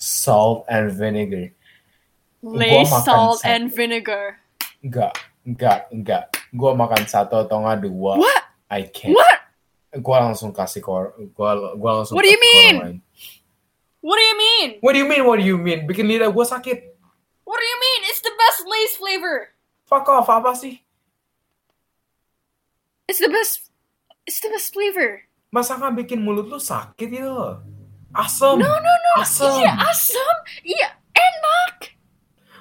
salt 0.00 0.64
and 0.64 0.88
vinegar. 0.96 1.52
Lay 2.40 2.72
Gua 2.72 2.88
makan 2.88 3.04
salt 3.04 3.38
sa- 3.44 3.52
and 3.52 3.68
vinegar. 3.68 4.40
Enggak, 4.80 5.12
enggak, 5.44 5.78
enggak. 5.92 6.24
Gua 6.56 6.72
makan 6.72 7.04
satu 7.04 7.44
atau 7.44 7.60
enggak 7.60 7.84
dua. 7.84 8.16
What? 8.16 8.42
I 8.72 8.88
can't. 8.88 9.12
What? 9.12 9.44
Gua 10.00 10.24
langsung 10.24 10.56
kasih 10.56 10.80
ke 10.80 10.88
or- 10.88 11.12
gua, 11.36 11.76
gua 11.76 11.90
langsung 12.00 12.16
What 12.16 12.24
do 12.24 12.32
you 12.32 12.40
mean? 12.40 13.04
What 14.04 14.20
do 14.20 14.24
you 14.24 14.36
mean? 14.36 14.68
What 14.80 14.92
do 14.92 14.98
you 15.00 15.08
mean? 15.08 15.22
What 15.24 15.36
do 15.40 15.44
you 15.44 15.56
mean? 15.60 15.84
Bikin 15.88 16.04
lidah 16.08 16.32
gua 16.32 16.44
sakit. 16.48 16.96
What 17.44 17.60
do 17.60 17.66
you 17.68 17.78
mean? 17.80 18.00
It's 18.08 18.24
the 18.24 18.32
best 18.40 18.64
Lay's 18.64 18.96
flavor. 18.96 19.52
Fuck 19.84 20.08
off, 20.08 20.32
apa 20.32 20.56
sih? 20.56 20.80
It's 23.08 23.20
the 23.20 23.28
best. 23.28 23.68
It's 24.24 24.40
the 24.40 24.48
best 24.48 24.72
flavor. 24.72 25.28
Masa 25.54 25.78
nggak 25.78 26.02
bikin 26.02 26.18
mulut 26.18 26.50
lu 26.50 26.58
sakit 26.58 27.14
gitu 27.14 27.30
loh? 27.30 27.62
Asam. 28.10 28.58
No, 28.58 28.66
no, 28.66 28.92
no. 28.98 29.12
Asam. 29.22 29.62
Yeah, 29.62 29.78
asam. 29.86 30.36
Yeah, 30.66 30.98
enak. 31.14 31.94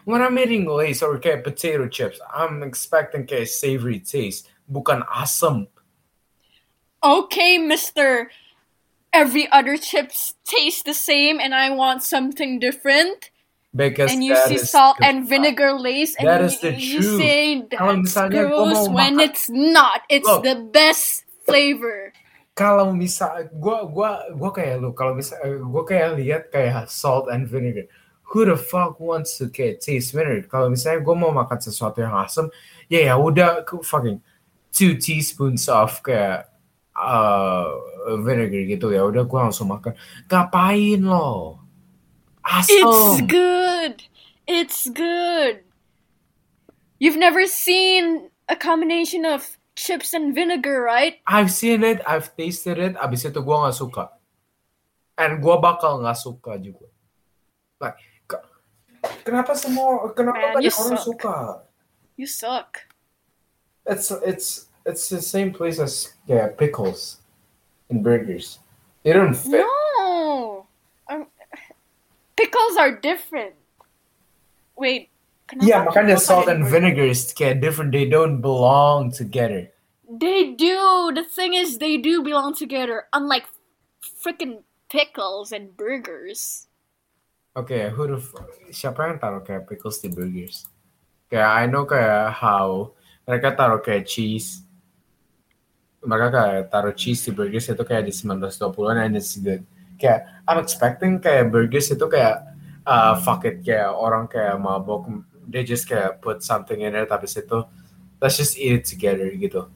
When 0.06 0.22
I'm 0.22 0.38
eating 0.38 0.70
Lay's 0.70 1.02
oh, 1.02 1.10
or 1.10 1.18
kayak 1.18 1.42
potato 1.42 1.90
chips, 1.90 2.22
I'm 2.30 2.62
expecting 2.62 3.26
kayak 3.26 3.50
savory 3.50 3.98
taste, 3.98 4.46
bukan 4.70 5.02
asam. 5.10 5.66
Okay, 7.02 7.58
Mister. 7.58 8.30
Every 9.14 9.46
other 9.54 9.78
chips 9.78 10.34
taste 10.42 10.90
the 10.90 10.98
same, 10.98 11.38
and 11.38 11.54
I 11.54 11.70
want 11.70 12.02
something 12.02 12.58
different. 12.58 13.30
Because 13.74 14.10
and 14.10 14.26
you 14.26 14.34
see 14.50 14.58
salt 14.58 14.98
the 15.02 15.06
and 15.06 15.26
vinegar 15.26 15.74
lace, 15.78 16.14
and 16.18 16.26
That 16.26 16.42
you, 16.42 16.50
is 16.50 16.58
the 16.62 16.74
you 16.78 16.98
truth. 17.02 17.22
say 17.22 17.42
that's 17.70 18.14
gross 18.30 18.90
when 18.90 19.22
it's 19.22 19.50
not. 19.50 20.02
It's 20.10 20.26
Look. 20.26 20.46
the 20.46 20.66
best 20.70 21.26
flavor. 21.46 22.14
Kalau 22.54 22.94
misal 22.94 23.50
gua 23.50 23.86
gua 23.90 24.30
gua 24.30 24.50
kayak 24.54 24.78
lu 24.78 24.94
kalau 24.94 25.18
misal 25.18 25.42
gua 25.66 25.84
kayak 25.86 26.22
lihat 26.22 26.44
kayak 26.54 26.86
salt 26.86 27.26
and 27.34 27.50
vinegar. 27.50 27.90
Who 28.34 28.46
the 28.46 28.58
fuck 28.58 28.98
wants 28.98 29.38
to 29.42 29.50
kayak 29.50 29.82
taste 29.82 30.14
vinegar? 30.14 30.46
Kalau 30.46 30.70
misalnya 30.70 31.02
gua 31.02 31.16
mau 31.18 31.34
makan 31.34 31.58
sesuatu 31.58 32.06
yang 32.06 32.14
asam 32.14 32.54
ya 32.94 33.10
ya 33.10 33.18
udah 33.18 33.66
fucking 33.66 34.22
two 34.70 34.98
teaspoons 35.02 35.66
of 35.66 35.98
kayak 36.06 36.50
uh, 36.94 37.74
vinegar 38.22 38.70
gitu 38.70 38.94
ya 38.94 39.02
udah 39.02 39.26
gua 39.26 39.50
langsung 39.50 39.74
makan. 39.74 39.98
Ngapain 40.30 41.02
lo? 41.02 41.58
It's 42.46 42.70
asam 42.70 43.26
good. 43.26 43.96
It's 44.46 44.86
good. 44.94 45.66
You've 47.02 47.18
never 47.18 47.48
seen 47.50 48.30
a 48.48 48.56
combination 48.56 49.26
of 49.26 49.58
chips 49.76 50.14
and 50.14 50.34
vinegar, 50.36 50.82
right? 50.82 51.18
I've 51.26 51.50
seen 51.52 51.82
it 51.84 52.02
I've 52.06 52.34
tasted 52.38 52.78
it 52.78 52.94
abis 52.98 53.26
itu 53.26 53.42
gua 53.42 53.68
nggak 53.68 53.78
suka 53.78 54.06
and 55.18 55.42
gua 55.42 55.58
bakal 55.58 56.02
nggak 56.02 56.18
suka 56.18 56.58
juga 56.58 56.90
like 57.82 57.98
ke- 58.30 58.46
kenapa 59.26 59.54
semua 59.58 60.10
kenapa 60.14 60.40
Man, 60.40 60.54
banyak 60.62 60.70
you 60.70 60.74
orang 60.74 60.98
suck. 60.98 61.06
suka 61.10 61.36
You 62.14 62.30
suck. 62.30 62.86
It's 63.90 64.14
it's 64.22 64.70
it's 64.86 65.10
the 65.10 65.18
same 65.18 65.50
place 65.50 65.82
as 65.82 66.14
yeah 66.30 66.46
pickles 66.54 67.26
and 67.90 68.06
burgers. 68.06 68.62
They 69.02 69.18
don't 69.18 69.34
fit. 69.34 69.66
No. 69.66 70.70
Um, 71.10 71.26
pickles 72.38 72.78
are 72.78 72.94
different. 72.94 73.58
Wait. 74.78 75.10
Kenapa 75.48 75.68
yeah, 75.68 75.80
makanya 75.84 76.18
salt 76.20 76.48
and 76.48 76.66
vinegar 76.66 77.06
is 77.06 77.32
kayak 77.34 77.60
different. 77.60 77.92
They 77.92 78.08
don't 78.08 78.40
belong 78.40 79.12
together. 79.12 79.70
They 80.08 80.54
do. 80.54 81.12
The 81.16 81.26
thing 81.26 81.54
is, 81.58 81.78
they 81.78 81.98
do 81.98 82.22
belong 82.22 82.54
together. 82.54 83.10
Unlike 83.12 83.50
freaking 84.04 84.64
pickles 84.94 85.52
and 85.52 85.76
burgers. 85.76 86.68
Okay, 87.54 87.90
who 87.90 88.10
the 88.10 88.18
f- 88.18 88.74
siapa 88.74 89.14
yang 89.14 89.18
taruh 89.22 89.46
kayak 89.46 89.70
pickles 89.70 90.02
di 90.02 90.10
burgers? 90.10 90.66
Kayak 91.30 91.50
I 91.50 91.64
know 91.70 91.86
kayak 91.86 92.34
how 92.34 92.98
mereka 93.26 93.54
taruh 93.54 93.82
kayak 93.82 94.10
cheese. 94.10 94.66
Mereka 96.02 96.28
kayak 96.34 96.62
taruh 96.74 96.96
cheese 96.98 97.26
di 97.26 97.32
burgers 97.32 97.70
itu 97.70 97.84
kayak 97.86 98.10
di 98.10 98.14
1920-an 98.14 98.98
and 99.06 99.14
it's 99.18 99.38
good. 99.38 99.62
Kayak 100.02 100.30
I'm 100.50 100.60
expecting 100.62 101.22
kayak 101.22 101.54
burgers 101.54 101.94
itu 101.94 102.06
kayak 102.10 102.54
uh, 102.86 103.18
fuck 103.22 103.46
it 103.46 103.62
kayak 103.62 103.92
orang 103.94 104.26
kayak 104.26 104.58
mabok 104.58 105.10
they 105.48 105.64
just 105.64 105.86
kayak 105.86 106.20
put 106.20 106.42
something 106.42 106.82
in 106.82 106.94
it 106.94 107.10
habis 107.10 107.36
itu 107.36 107.64
let's 108.20 108.40
just 108.40 108.56
eat 108.56 108.82
it 108.82 108.86
together 108.88 109.28
gitu. 109.36 109.68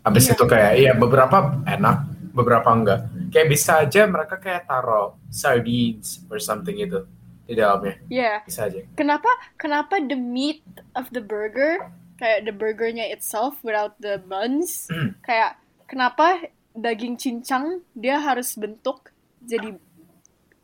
Habis 0.00 0.28
Iya. 0.28 0.32
itu 0.32 0.44
kayak 0.48 0.72
iya 0.80 0.92
beberapa 0.96 1.60
enak, 1.68 1.96
beberapa 2.32 2.68
enggak. 2.72 3.00
Kayak 3.28 3.48
bisa 3.52 3.72
aja 3.84 4.08
mereka 4.08 4.40
kayak 4.40 4.64
taruh 4.64 5.12
sardines 5.28 6.24
or 6.32 6.40
something 6.40 6.80
gitu 6.80 7.04
di 7.44 7.52
dalamnya. 7.52 8.00
Yeah. 8.08 8.40
Bisa 8.48 8.72
aja. 8.72 8.80
Kenapa? 8.96 9.28
Kenapa 9.60 10.00
the 10.00 10.16
meat 10.16 10.64
of 10.96 11.12
the 11.12 11.20
burger, 11.20 11.92
kayak 12.16 12.48
the 12.48 12.54
burgernya 12.56 13.12
itself 13.12 13.60
without 13.60 14.00
the 14.00 14.16
buns, 14.24 14.88
kayak 15.28 15.60
kenapa 15.84 16.48
daging 16.72 17.20
cincang 17.20 17.84
dia 17.92 18.16
harus 18.16 18.56
bentuk 18.56 19.12
jadi 19.44 19.76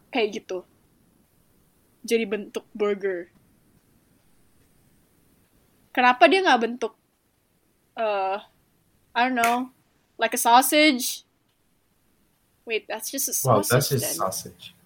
kayak 0.09 0.41
gitu? 0.41 0.65
Jadi 2.07 2.25
bentuk 2.25 2.65
burger. 2.73 3.29
Kenapa 5.97 6.29
dia 6.29 6.45
nggak 6.45 6.61
bentuk, 6.61 6.93
uh, 7.97 8.37
I 9.17 9.21
don't 9.25 9.33
know, 9.33 9.73
like 10.21 10.37
a 10.37 10.41
sausage? 10.41 11.25
Wait, 12.69 12.85
that's 12.85 13.09
just 13.09 13.33
a 13.33 13.35
sausage. 13.35 13.73
that's 13.73 13.89
just 13.89 14.05
then. 14.05 14.17
sausage. 14.21 14.77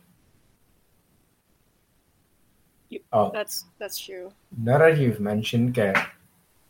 You- 2.91 3.03
Oh, 3.11 3.31
That's 3.31 3.67
that's 3.79 3.99
true. 3.99 4.31
now 4.51 4.79
that 4.79 4.99
you've 4.99 5.19
mentioned 5.23 5.75
kayak 5.75 6.11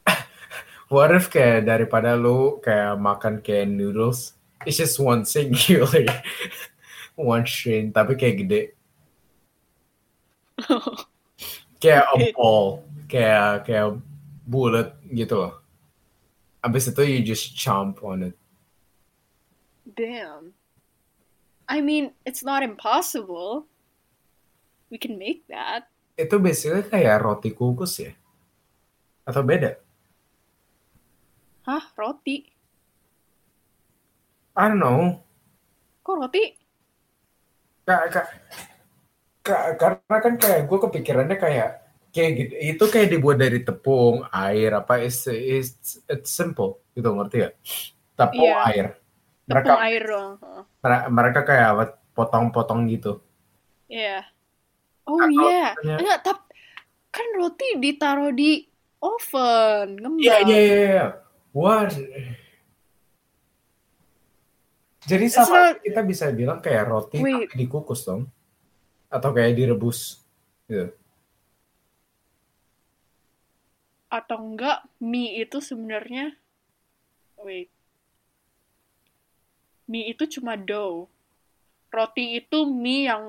what 0.92 1.08
if 1.12 1.28
kayak 1.32 1.64
daripada 1.64 2.12
lu 2.12 2.60
kayak 2.60 3.00
makan 3.00 3.40
kayak 3.40 3.68
noodles 3.72 4.36
it's 4.68 4.76
just 4.76 5.00
one 5.00 5.24
singular 5.24 5.88
one 7.16 7.48
strain 7.48 7.88
tapi 7.88 8.20
kayak 8.20 8.36
gede 8.36 8.62
kayak 11.80 12.04
a 12.04 12.36
ball 12.36 12.84
kayak 13.08 13.64
kayak 13.64 13.96
bulat 14.50 14.98
gitu 15.14 15.38
loh 15.38 15.54
abis 16.60 16.90
itu 16.90 17.02
you 17.06 17.18
just 17.22 17.54
chomp 17.54 18.02
on 18.02 18.26
it 18.28 18.36
Damn. 19.90 20.54
I 21.66 21.82
mean, 21.82 22.14
it's 22.22 22.42
not 22.42 22.62
impossible. 22.62 23.66
We 24.90 24.98
can 24.98 25.18
make 25.18 25.46
that. 25.50 25.86
itu 26.14 26.36
basically 26.36 26.84
kayak 26.84 27.24
roti 27.24 27.50
kukus 27.50 27.96
ya 27.96 28.12
atau 29.24 29.40
beda 29.40 29.80
Hah, 31.64 31.80
roti? 31.96 32.44
I 34.52 34.68
don't 34.68 34.76
know 34.78 35.24
Kok 36.04 36.16
roti? 36.20 36.44
Kak, 37.88 38.02
kak, 38.12 38.26
kak- 39.42 39.74
karena 39.80 40.16
kan 40.20 40.34
kayak 40.36 40.68
gue 40.68 40.78
kepikirannya 40.78 41.36
kayak 41.40 41.79
kayak 42.10 42.32
gitu 42.36 42.52
itu 42.58 42.84
kayak 42.86 43.08
dibuat 43.08 43.38
dari 43.38 43.60
tepung 43.60 44.26
air 44.28 44.74
apa 44.74 44.98
is 44.98 45.24
is 45.26 45.78
it's 46.04 46.28
simple 46.28 46.82
gitu 46.92 47.06
ngerti 47.08 47.36
ya 47.40 47.50
tepung 48.14 48.46
Iya. 48.46 48.66
air 48.66 48.86
mereka 49.44 49.66
Tepung 49.68 49.82
air 49.82 50.02
doang. 50.04 50.34
Mereka 51.10 51.40
kayak 51.42 51.70
potong-potong 52.12 52.80
gitu 52.86 53.22
Iya. 53.86 54.22
Oh 55.02 55.16
Nah, 55.16 55.26
iya. 55.26 55.74
misalnya- 55.74 55.98
Enggak, 55.98 56.18
tapi 56.22 56.42
kan 57.10 57.26
roti 57.34 57.68
ditaruh 57.76 58.30
di 58.30 58.62
oven, 58.98 59.86
ngembang. 59.96 60.20
iya 60.20 60.36
iya 60.40 60.58
iya 60.60 60.76
iya. 60.86 61.06
what 61.50 61.90
jadi 65.02 65.24
It's 65.26 65.34
sama 65.34 65.74
not- 65.74 65.80
kita 65.80 66.00
bisa 66.04 66.30
bilang 66.30 66.60
kayak 66.60 66.84
roti 66.86 67.18
Wait. 67.18 67.48
tapi 67.48 67.56
dikukus 67.56 68.04
dong 68.04 68.28
atau 69.08 69.30
kayak 69.32 69.56
direbus 69.56 70.22
gitu 70.66 70.94
Atau 74.10 74.42
enggak 74.42 74.82
mie 74.98 75.40
itu 75.40 75.62
sebenarnya 75.62 76.34
wait. 77.38 77.70
Mie 79.86 80.10
itu 80.10 80.26
cuma 80.38 80.58
dough. 80.58 81.06
Roti 81.90 82.38
itu 82.42 82.66
mie 82.66 83.06
yang 83.10 83.24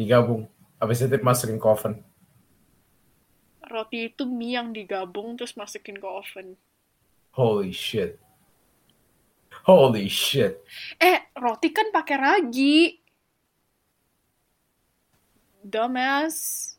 digabung 0.00 0.48
habis 0.80 1.04
itu 1.04 1.20
masukin 1.20 1.60
ke 1.60 1.68
oven 1.68 2.00
roti 3.70 4.10
itu 4.10 4.26
mie 4.26 4.58
yang 4.58 4.74
digabung 4.74 5.38
terus 5.38 5.54
masukin 5.54 5.94
ke 5.96 6.08
oven. 6.10 6.58
Holy 7.38 7.70
shit. 7.70 8.18
Holy 9.62 10.10
shit. 10.10 10.58
Eh, 10.98 11.30
roti 11.38 11.70
kan 11.70 11.94
pakai 11.94 12.16
ragi. 12.18 12.98
Dumbass. 15.62 16.74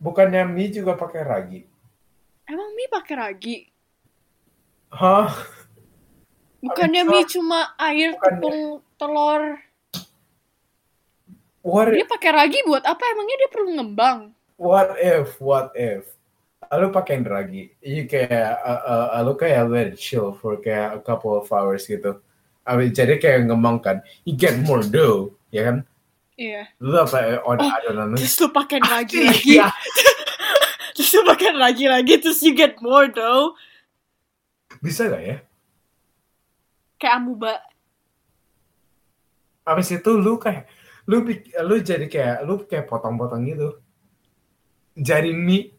Bukannya 0.00 0.48
mie 0.48 0.72
juga 0.72 0.96
pakai 0.96 1.20
ragi? 1.20 1.60
Emang 2.50 2.74
mie 2.74 2.90
pakai 2.90 3.14
ragi? 3.14 3.56
Hah? 4.90 5.30
Bukannya 6.60 7.06
mie 7.06 7.24
cuma 7.24 7.72
air, 7.78 8.10
Bukannya- 8.12 8.26
tepung, 8.42 8.60
telur. 8.98 9.42
What 11.60 11.92
Dia 11.92 12.08
pakai 12.08 12.30
ragi 12.32 12.58
buat 12.64 12.82
apa? 12.82 13.04
Emangnya 13.06 13.36
dia 13.38 13.50
perlu 13.52 13.70
ngembang? 13.78 14.20
what 14.60 14.92
if 15.00 15.40
what 15.40 15.72
if 15.72 16.04
lu 16.68 16.92
pakai 16.92 17.24
ragi 17.24 17.72
you 17.80 18.04
kayak 18.04 18.60
uh, 18.60 19.16
uh, 19.16 19.24
lu 19.24 19.32
kayak 19.32 19.64
let 19.72 19.88
it 19.88 19.96
chill 19.96 20.36
for 20.36 20.60
kayak 20.60 20.92
a 20.92 21.00
couple 21.00 21.32
of 21.32 21.48
hours 21.48 21.88
gitu 21.88 22.20
Abis, 22.68 22.92
jadi 22.92 23.16
kayak 23.16 23.48
ngembang 23.48 23.80
kan 23.80 24.04
you 24.28 24.36
get 24.36 24.60
more 24.60 24.84
dough 24.84 25.32
ya 25.48 25.64
kan 25.64 25.76
Iya. 26.36 26.68
lu 26.76 26.92
apa 26.92 27.40
on 27.40 27.56
Oh, 27.56 27.72
adonan 27.72 28.12
lu 28.12 28.16
Terus 28.20 28.36
lu 28.36 28.48
pakai 28.52 28.84
ragi 28.84 29.16
lagi. 29.32 29.56
Terus 31.00 31.16
lu 31.16 31.24
pakai 31.24 31.56
ragi 31.56 31.88
lagi, 31.88 32.20
terus 32.20 32.44
you 32.44 32.52
get 32.52 32.76
more 32.84 33.08
dough. 33.08 33.56
bisa 34.84 35.08
gak 35.08 35.24
ya 35.24 35.36
Kayak 37.00 37.14
amuba. 37.16 37.56
abis 39.64 39.96
itu 39.96 40.10
lu 40.12 40.36
kayak 40.36 40.68
lu 41.08 41.24
lu 41.64 41.76
jadi 41.80 42.04
kayak 42.04 42.36
lu 42.44 42.60
kayak 42.68 42.84
potong-potong 42.84 43.48
gitu 43.48 43.80
jadi 44.92 45.32
mie 45.32 45.72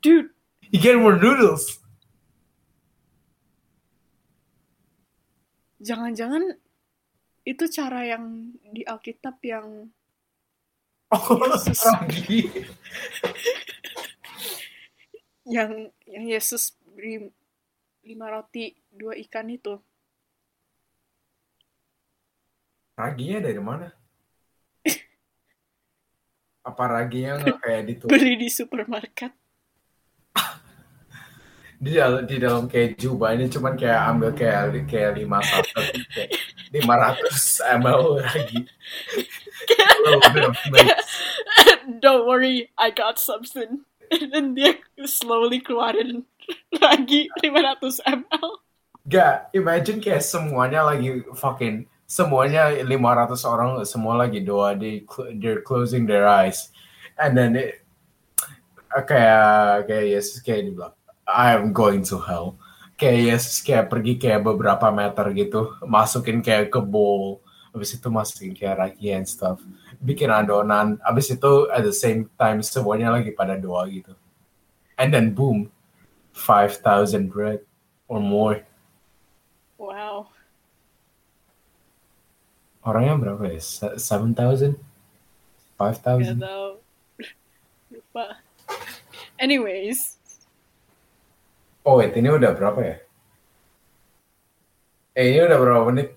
Dude, 0.00 0.32
you 0.72 0.80
get 0.80 0.96
more 0.96 1.20
noodles 1.20 1.84
jangan-jangan 5.80 6.56
itu 7.42 7.64
cara 7.68 8.06
yang 8.06 8.24
di 8.70 8.86
Alkitab 8.86 9.36
yang 9.42 9.90
oh 11.10 11.26
Yesus. 11.50 11.82
yang 15.46 15.90
yang 16.06 16.24
Yesus 16.26 16.74
beri 16.94 17.30
lima 18.02 18.26
roti 18.30 18.74
dua 18.90 19.14
ikan 19.26 19.50
itu. 19.50 19.78
Raginya 22.92 23.38
dari 23.42 23.62
mana? 23.62 23.88
Apa 26.68 26.84
raginya 26.86 27.40
nggak 27.42 27.58
kayak 27.58 27.82
di 27.88 27.94
Beli 28.12 28.34
di 28.38 28.48
supermarket. 28.52 29.32
di 31.82 31.98
dalam 31.98 32.22
di 32.28 32.36
dalam 32.38 32.70
kayak 32.70 32.94
jubahnya 32.94 33.50
cuman 33.50 33.74
kayak 33.74 34.00
ambil 34.14 34.30
kayak 34.30 34.86
kayak 34.86 35.18
lima 35.18 35.42
satu 35.42 35.82
lima 36.70 36.94
ratus 36.94 37.58
ml 37.82 38.22
mix. 40.70 41.08
Don't 41.98 42.26
worry, 42.26 42.70
I 42.78 42.94
got 42.94 43.18
something. 43.18 43.82
Then 44.32 44.52
dia 44.52 44.76
slowly 45.08 45.64
keluarin 45.64 46.28
lagi 46.76 47.32
500 47.40 48.02
ml. 48.04 48.48
Gak, 49.08 49.50
imagine 49.56 49.98
kayak 49.98 50.22
semuanya 50.22 50.86
lagi 50.86 51.26
fucking 51.34 51.90
semuanya 52.06 52.70
500 52.84 53.40
orang 53.48 53.70
semua 53.88 54.14
lagi 54.20 54.44
doa 54.44 54.76
di 54.76 55.02
they're 55.40 55.64
closing 55.64 56.04
their 56.04 56.28
eyes. 56.28 56.70
And 57.16 57.34
then 57.34 57.56
it, 57.56 57.82
kayak 58.92 59.88
kayak 59.88 60.06
Yesus 60.06 60.44
kayak 60.44 60.70
dibilang 60.70 60.94
I 61.24 61.56
am 61.56 61.72
going 61.72 62.04
to 62.12 62.20
hell. 62.20 62.60
Kayak 63.00 63.34
Yesus 63.34 63.64
kayak 63.64 63.90
pergi 63.90 64.20
kayak 64.20 64.44
beberapa 64.44 64.92
meter 64.92 65.26
gitu 65.34 65.74
masukin 65.82 66.44
kayak 66.44 66.70
ke 66.70 66.78
bowl. 66.78 67.40
Habis 67.72 67.96
itu 67.96 68.08
masukin 68.12 68.52
kayak 68.52 68.76
ragi 68.76 69.08
and 69.16 69.24
stuff 69.24 69.58
bikin 70.02 70.28
adonan 70.28 70.98
habis 71.00 71.30
itu 71.30 71.70
at 71.70 71.86
the 71.86 71.94
same 71.94 72.26
time 72.34 72.58
semuanya 72.60 73.14
lagi 73.14 73.30
pada 73.30 73.54
doa 73.54 73.86
gitu 73.86 74.12
and 74.98 75.14
then 75.14 75.30
boom 75.30 75.70
5000 76.34 77.30
bread 77.30 77.62
or 78.06 78.18
more 78.18 78.60
Wow. 79.82 80.30
Orangnya 82.86 83.18
berapa 83.18 83.42
ya? 83.50 83.58
Se- 83.58 83.98
7,000? 83.98 84.78
Gak 85.74 85.98
5,000? 86.06 86.38
tau. 86.38 86.78
Lupa. 87.90 88.38
Anyways. 89.38 90.22
Oh 91.82 91.98
wait, 91.98 92.14
ini 92.14 92.30
udah 92.30 92.54
berapa 92.54 92.78
ya? 92.78 92.96
Eh, 95.18 95.34
ini 95.34 95.42
udah 95.50 95.58
berapa 95.58 95.82
menit? 95.90 96.14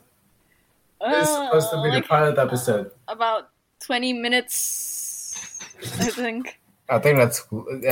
It's 1.02 1.30
supposed 1.30 1.70
to 1.74 1.82
be 1.82 1.90
like 1.90 2.06
the 2.06 2.10
pilot 2.10 2.38
episode. 2.38 2.94
about 3.10 3.50
20 3.86 4.14
minutes, 4.14 5.38
I 6.02 6.10
think. 6.10 6.60
I 6.90 6.98
think 7.00 7.18
that's 7.18 7.46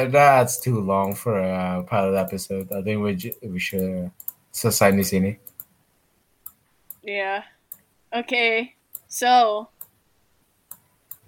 that's 0.10 0.58
too 0.58 0.82
long 0.82 1.14
for 1.14 1.38
a 1.38 1.84
pilot 1.86 2.18
episode. 2.18 2.72
I 2.74 2.82
think 2.82 3.02
we 3.02 3.14
ju- 3.16 3.38
we 3.42 3.60
should 3.62 4.10
di 4.54 5.06
sini. 5.06 5.38
Yeah. 7.02 7.44
Okay. 8.14 8.74
So, 9.08 9.70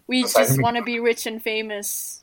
we 0.08 0.23
just 0.25 0.62
want 0.62 0.78
to 0.78 0.84
be 0.84 0.99
rich 0.99 1.25
and 1.25 1.41
famous. 1.41 2.21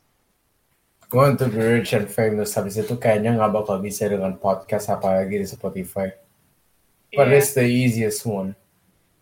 Want 1.11 1.39
to 1.39 1.47
be 1.47 1.59
rich 1.59 1.91
and 1.95 2.07
famous. 2.11 2.55
Habis 2.55 2.79
itu 2.83 2.99
kayaknya 2.99 3.39
nggak 3.39 3.51
bakal 3.55 3.79
bisa 3.79 4.11
dengan 4.11 4.35
podcast 4.35 4.91
apa 4.91 5.23
lagi 5.23 5.39
di 5.39 5.47
Spotify. 5.47 6.11
But 7.15 7.31
Yeah. 7.31 7.39
it's 7.39 7.55
the 7.55 7.63
easiest 7.67 8.27
one. 8.27 8.55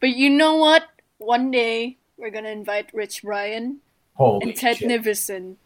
But 0.01 0.17
you 0.17 0.33
know 0.33 0.57
what? 0.57 0.89
One 1.21 1.53
day 1.53 2.00
we're 2.21 2.29
gonna 2.29 2.53
invite 2.53 2.93
Rich 2.93 3.25
Brian 3.25 3.81
Holy 4.13 4.45
and 4.45 4.53
Ted 4.53 4.77
shit. 4.77 4.87
Nivison, 4.87 5.57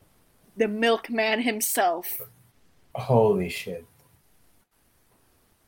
the 0.55 0.71
milkman 0.71 1.43
himself. 1.43 2.23
Holy 2.95 3.51
shit. 3.51 3.83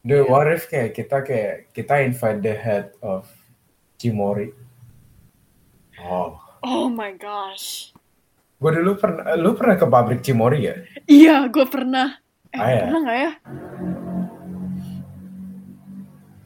Dude, 0.07 0.23
Yeah. 0.23 0.31
what 0.31 0.47
if 0.47 0.71
kayak 0.71 0.95
kita 0.95 1.19
kayak 1.27 1.55
kita 1.75 1.99
invite 1.99 2.39
the 2.39 2.55
head 2.55 2.95
of 3.03 3.27
Cimori? 3.99 4.55
Oh, 5.99 6.39
Oh 6.63 6.87
my 6.87 7.11
gosh. 7.11 7.91
gue 8.57 8.71
dulu 8.73 8.95
pernah, 8.97 9.35
lu 9.37 9.53
pernah 9.53 9.75
ke 9.75 9.85
pabrik 9.85 10.23
Cimori 10.23 10.65
ya? 10.65 10.75
Iya, 11.05 11.51
gue 11.51 11.67
pernah. 11.67 12.15
Eh, 12.49 12.57
Ah, 12.57 12.69
ya? 12.71 12.79
pernah 12.87 12.99
nggak 13.03 13.19
ya? 13.19 13.31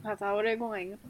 Gak 0.02 0.16
tau 0.18 0.36
deh, 0.42 0.54
gue 0.58 0.66
gak 0.68 0.82
inget. 0.82 1.00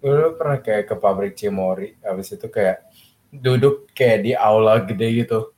Dulu 0.00 0.40
pernah 0.40 0.58
kayak 0.64 0.84
ke 0.88 0.94
pabrik 0.96 1.36
Cimori, 1.36 2.00
habis 2.00 2.32
itu 2.32 2.48
kayak 2.48 2.88
duduk 3.30 3.92
kayak 3.92 4.24
di 4.24 4.32
aula 4.32 4.80
gede 4.82 5.24
gitu. 5.24 5.52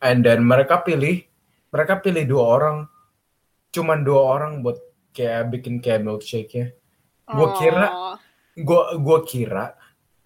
And 0.00 0.24
then 0.24 0.44
mereka 0.44 0.80
pilih, 0.80 1.24
mereka 1.68 2.00
pilih 2.00 2.24
dua 2.24 2.44
orang, 2.60 2.78
cuman 3.72 4.04
dua 4.04 4.20
orang 4.40 4.52
buat 4.64 4.80
kayak 5.12 5.52
bikin 5.52 5.80
kayak 5.84 6.04
milkshake 6.04 6.52
ya. 6.52 6.66
Gue 7.24 7.48
kira, 7.56 7.88
Aw. 7.88 8.16
gue 8.56 8.82
gue 9.00 9.18
kira 9.24 9.76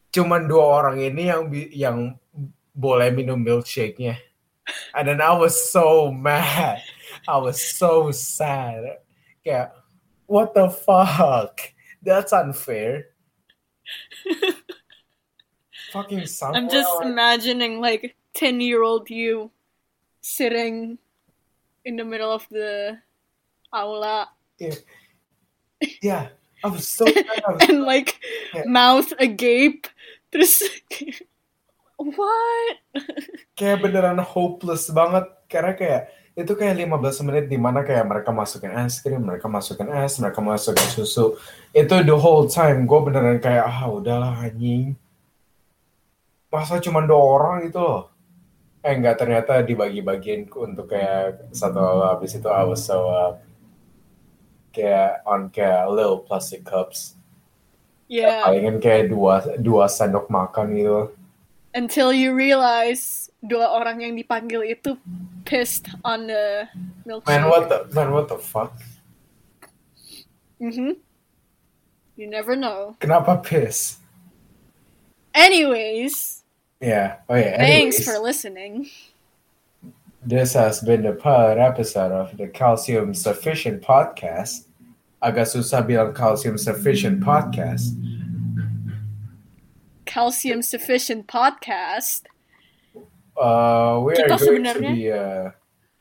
cuman 0.08 0.48
dua 0.48 0.64
orang 0.82 0.96
ini 0.98 1.22
yang 1.28 1.42
yang 1.70 1.98
boleh 2.72 3.10
minum 3.10 3.38
milkshake-nya. 3.38 4.18
And 4.94 5.08
then 5.08 5.20
I 5.20 5.32
was 5.34 5.56
so 5.56 6.12
mad. 6.12 6.84
I 7.26 7.36
was 7.40 7.58
so 7.58 8.12
sad. 8.12 9.00
Kayak, 9.42 9.72
what 10.28 10.52
the 10.52 10.68
fuck? 10.68 11.72
That's 12.02 12.32
unfair. 12.32 13.10
Fucking 15.92 16.26
somewhere. 16.26 16.60
I'm 16.60 16.68
just 16.68 16.90
imagining 17.02 17.80
like 17.80 18.16
10 18.34 18.60
year 18.60 18.82
old 18.82 19.08
you 19.10 19.50
sitting 20.20 20.98
in 21.84 21.96
the 21.96 22.04
middle 22.04 22.30
of 22.30 22.46
the 22.50 22.98
aula 23.72 24.28
yeah, 24.58 24.74
Yeah. 26.02 26.28
I 26.64 26.68
was 26.68 26.88
so 26.88 27.06
and 27.68 27.84
like 27.86 28.18
Yeah. 28.52 28.66
mouth 28.66 29.12
agape. 29.18 29.86
Terus 30.34 30.60
what? 31.96 32.76
kayak 33.54 33.80
beneran 33.82 34.18
hopeless 34.20 34.90
banget 34.90 35.24
karena 35.46 35.72
kayak 35.78 36.02
itu 36.38 36.54
kayak 36.54 36.78
15 36.86 37.26
menit 37.26 37.44
di 37.50 37.58
mana 37.58 37.82
kayak 37.82 38.06
mereka 38.06 38.30
masukin 38.30 38.70
es 38.86 39.02
krim, 39.02 39.26
mereka 39.26 39.50
masukin 39.50 39.90
es, 39.90 40.22
mereka 40.22 40.38
masukin 40.38 40.86
susu. 40.86 41.34
Itu 41.74 41.98
the 42.06 42.14
whole 42.14 42.46
time 42.46 42.86
gue 42.86 43.00
beneran 43.02 43.42
kayak 43.42 43.66
ah 43.66 43.90
udahlah 43.90 44.38
anjing. 44.38 44.94
Masa 46.46 46.78
cuma 46.78 47.02
dua 47.02 47.18
orang 47.18 47.66
gitu 47.66 47.82
loh. 47.82 48.14
Eh 48.86 48.94
enggak 48.94 49.18
ternyata 49.18 49.66
dibagi-bagiin 49.66 50.46
untuk 50.46 50.94
kayak 50.94 51.50
satu 51.50 52.06
habis 52.06 52.38
itu 52.38 52.46
I 52.46 52.62
was 52.62 52.86
so 52.86 53.10
uh, 53.10 53.34
kayak 54.70 55.26
on 55.26 55.50
kayak 55.50 55.90
little 55.90 56.22
plastic 56.22 56.62
cups. 56.62 57.18
Yeah. 58.06 58.46
Palingan 58.46 58.78
kayak 58.78 59.10
dua 59.10 59.58
dua 59.58 59.90
sendok 59.90 60.30
makan 60.30 60.78
gitu. 60.78 61.00
Until 61.74 62.14
you 62.14 62.30
realize 62.30 63.27
dua 63.38 63.70
orang 63.70 64.02
yang 64.02 64.12
dipanggil 64.18 64.66
itu 64.66 64.98
pissed 65.46 65.86
on 66.02 66.26
the 66.26 66.66
milkshake. 67.06 67.30
Man 67.38 67.46
what 67.46 67.70
the 67.70 67.78
man 67.94 68.10
what 68.10 68.26
the 68.28 68.38
fuck? 68.38 68.74
hmm 70.58 70.98
You 72.18 72.26
never 72.26 72.58
know. 72.58 72.98
Kenapa 72.98 73.38
piss? 73.38 74.02
Anyways, 75.34 76.42
Yeah. 76.82 77.22
Oh 77.30 77.38
yeah. 77.38 77.58
thanks 77.58 78.02
Anyways, 78.02 78.06
for 78.06 78.18
listening. 78.18 78.90
this 80.26 80.58
has 80.58 80.82
been 80.82 81.02
the 81.06 81.14
pilot 81.14 81.58
episode 81.62 82.10
of 82.10 82.34
the 82.36 82.50
Calcium 82.50 83.14
Sufficient 83.14 83.82
Podcast. 83.86 84.66
Agak 85.22 85.46
susah 85.46 85.82
bilang 85.86 86.10
Calcium 86.10 86.58
Sufficient 86.58 87.22
Podcast. 87.22 87.94
Calcium 90.06 90.62
Sufficient 90.62 91.26
Podcast. 91.26 92.26
Uh, 93.38 94.02
we 94.02 94.18
are 94.18 94.26
Kita 94.26 94.34
going 94.34 94.38
to 94.38 94.46
sebenarnya- 94.74 94.94
be 94.98 95.02
uh, 95.14 95.46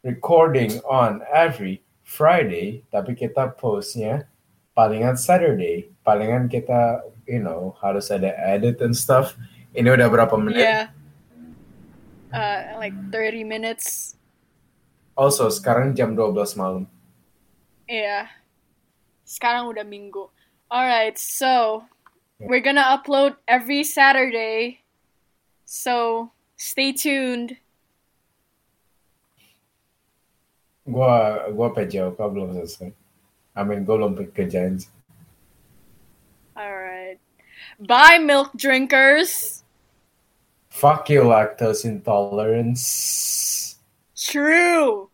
recording 0.01 0.71
on 0.89 1.21
every 1.29 1.85
Friday, 2.01 2.81
tapi 2.89 3.13
kita 3.13 3.53
postnya 3.53 4.25
palingan 4.73 5.13
Saturday. 5.13 5.93
Palingan 6.01 6.49
kita, 6.49 7.05
you 7.29 7.37
know, 7.37 7.77
harus 7.77 8.09
ada 8.09 8.33
edit 8.41 8.81
and 8.81 8.97
stuff. 8.97 9.37
Ini 9.77 9.93
udah 9.93 10.09
berapa 10.09 10.33
menit? 10.41 10.65
Yeah. 10.65 10.89
Uh, 12.33 12.81
like 12.81 12.95
30 13.13 13.45
minutes. 13.45 14.17
Also, 15.13 15.49
sekarang 15.53 15.93
jam 15.93 16.17
12 16.17 16.57
malam. 16.57 16.89
Yeah. 17.85 18.33
Sekarang 19.27 19.69
udah 19.69 19.85
minggu. 19.85 20.31
Alright, 20.67 21.15
so 21.21 21.83
we're 22.39 22.63
gonna 22.63 22.83
upload 22.83 23.39
every 23.47 23.83
Saturday. 23.83 24.83
So 25.67 26.29
stay 26.57 26.91
tuned. 26.91 27.57
Gua 30.83 31.47
gua 31.53 31.67
PJOK 31.71 32.17
belum 32.17 32.57
selesai. 32.57 32.91
I 33.57 33.65
mean, 33.65 33.81
gue 33.89 33.97
belum 33.97 34.13
kerjain. 34.37 34.77
Alright. 36.53 37.17
Bye, 37.81 38.21
milk 38.21 38.53
drinkers. 38.53 39.65
Fuck 40.69 41.09
you, 41.09 41.25
lactose 41.25 41.89
intolerance. 41.89 43.81
True. 44.13 45.09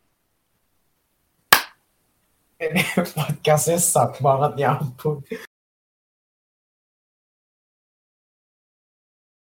Ini 2.60 2.84
podcastnya 3.16 3.80
suck 3.80 4.20
banget 4.20 4.68
ya 4.68 4.76
ampun. 4.76 5.24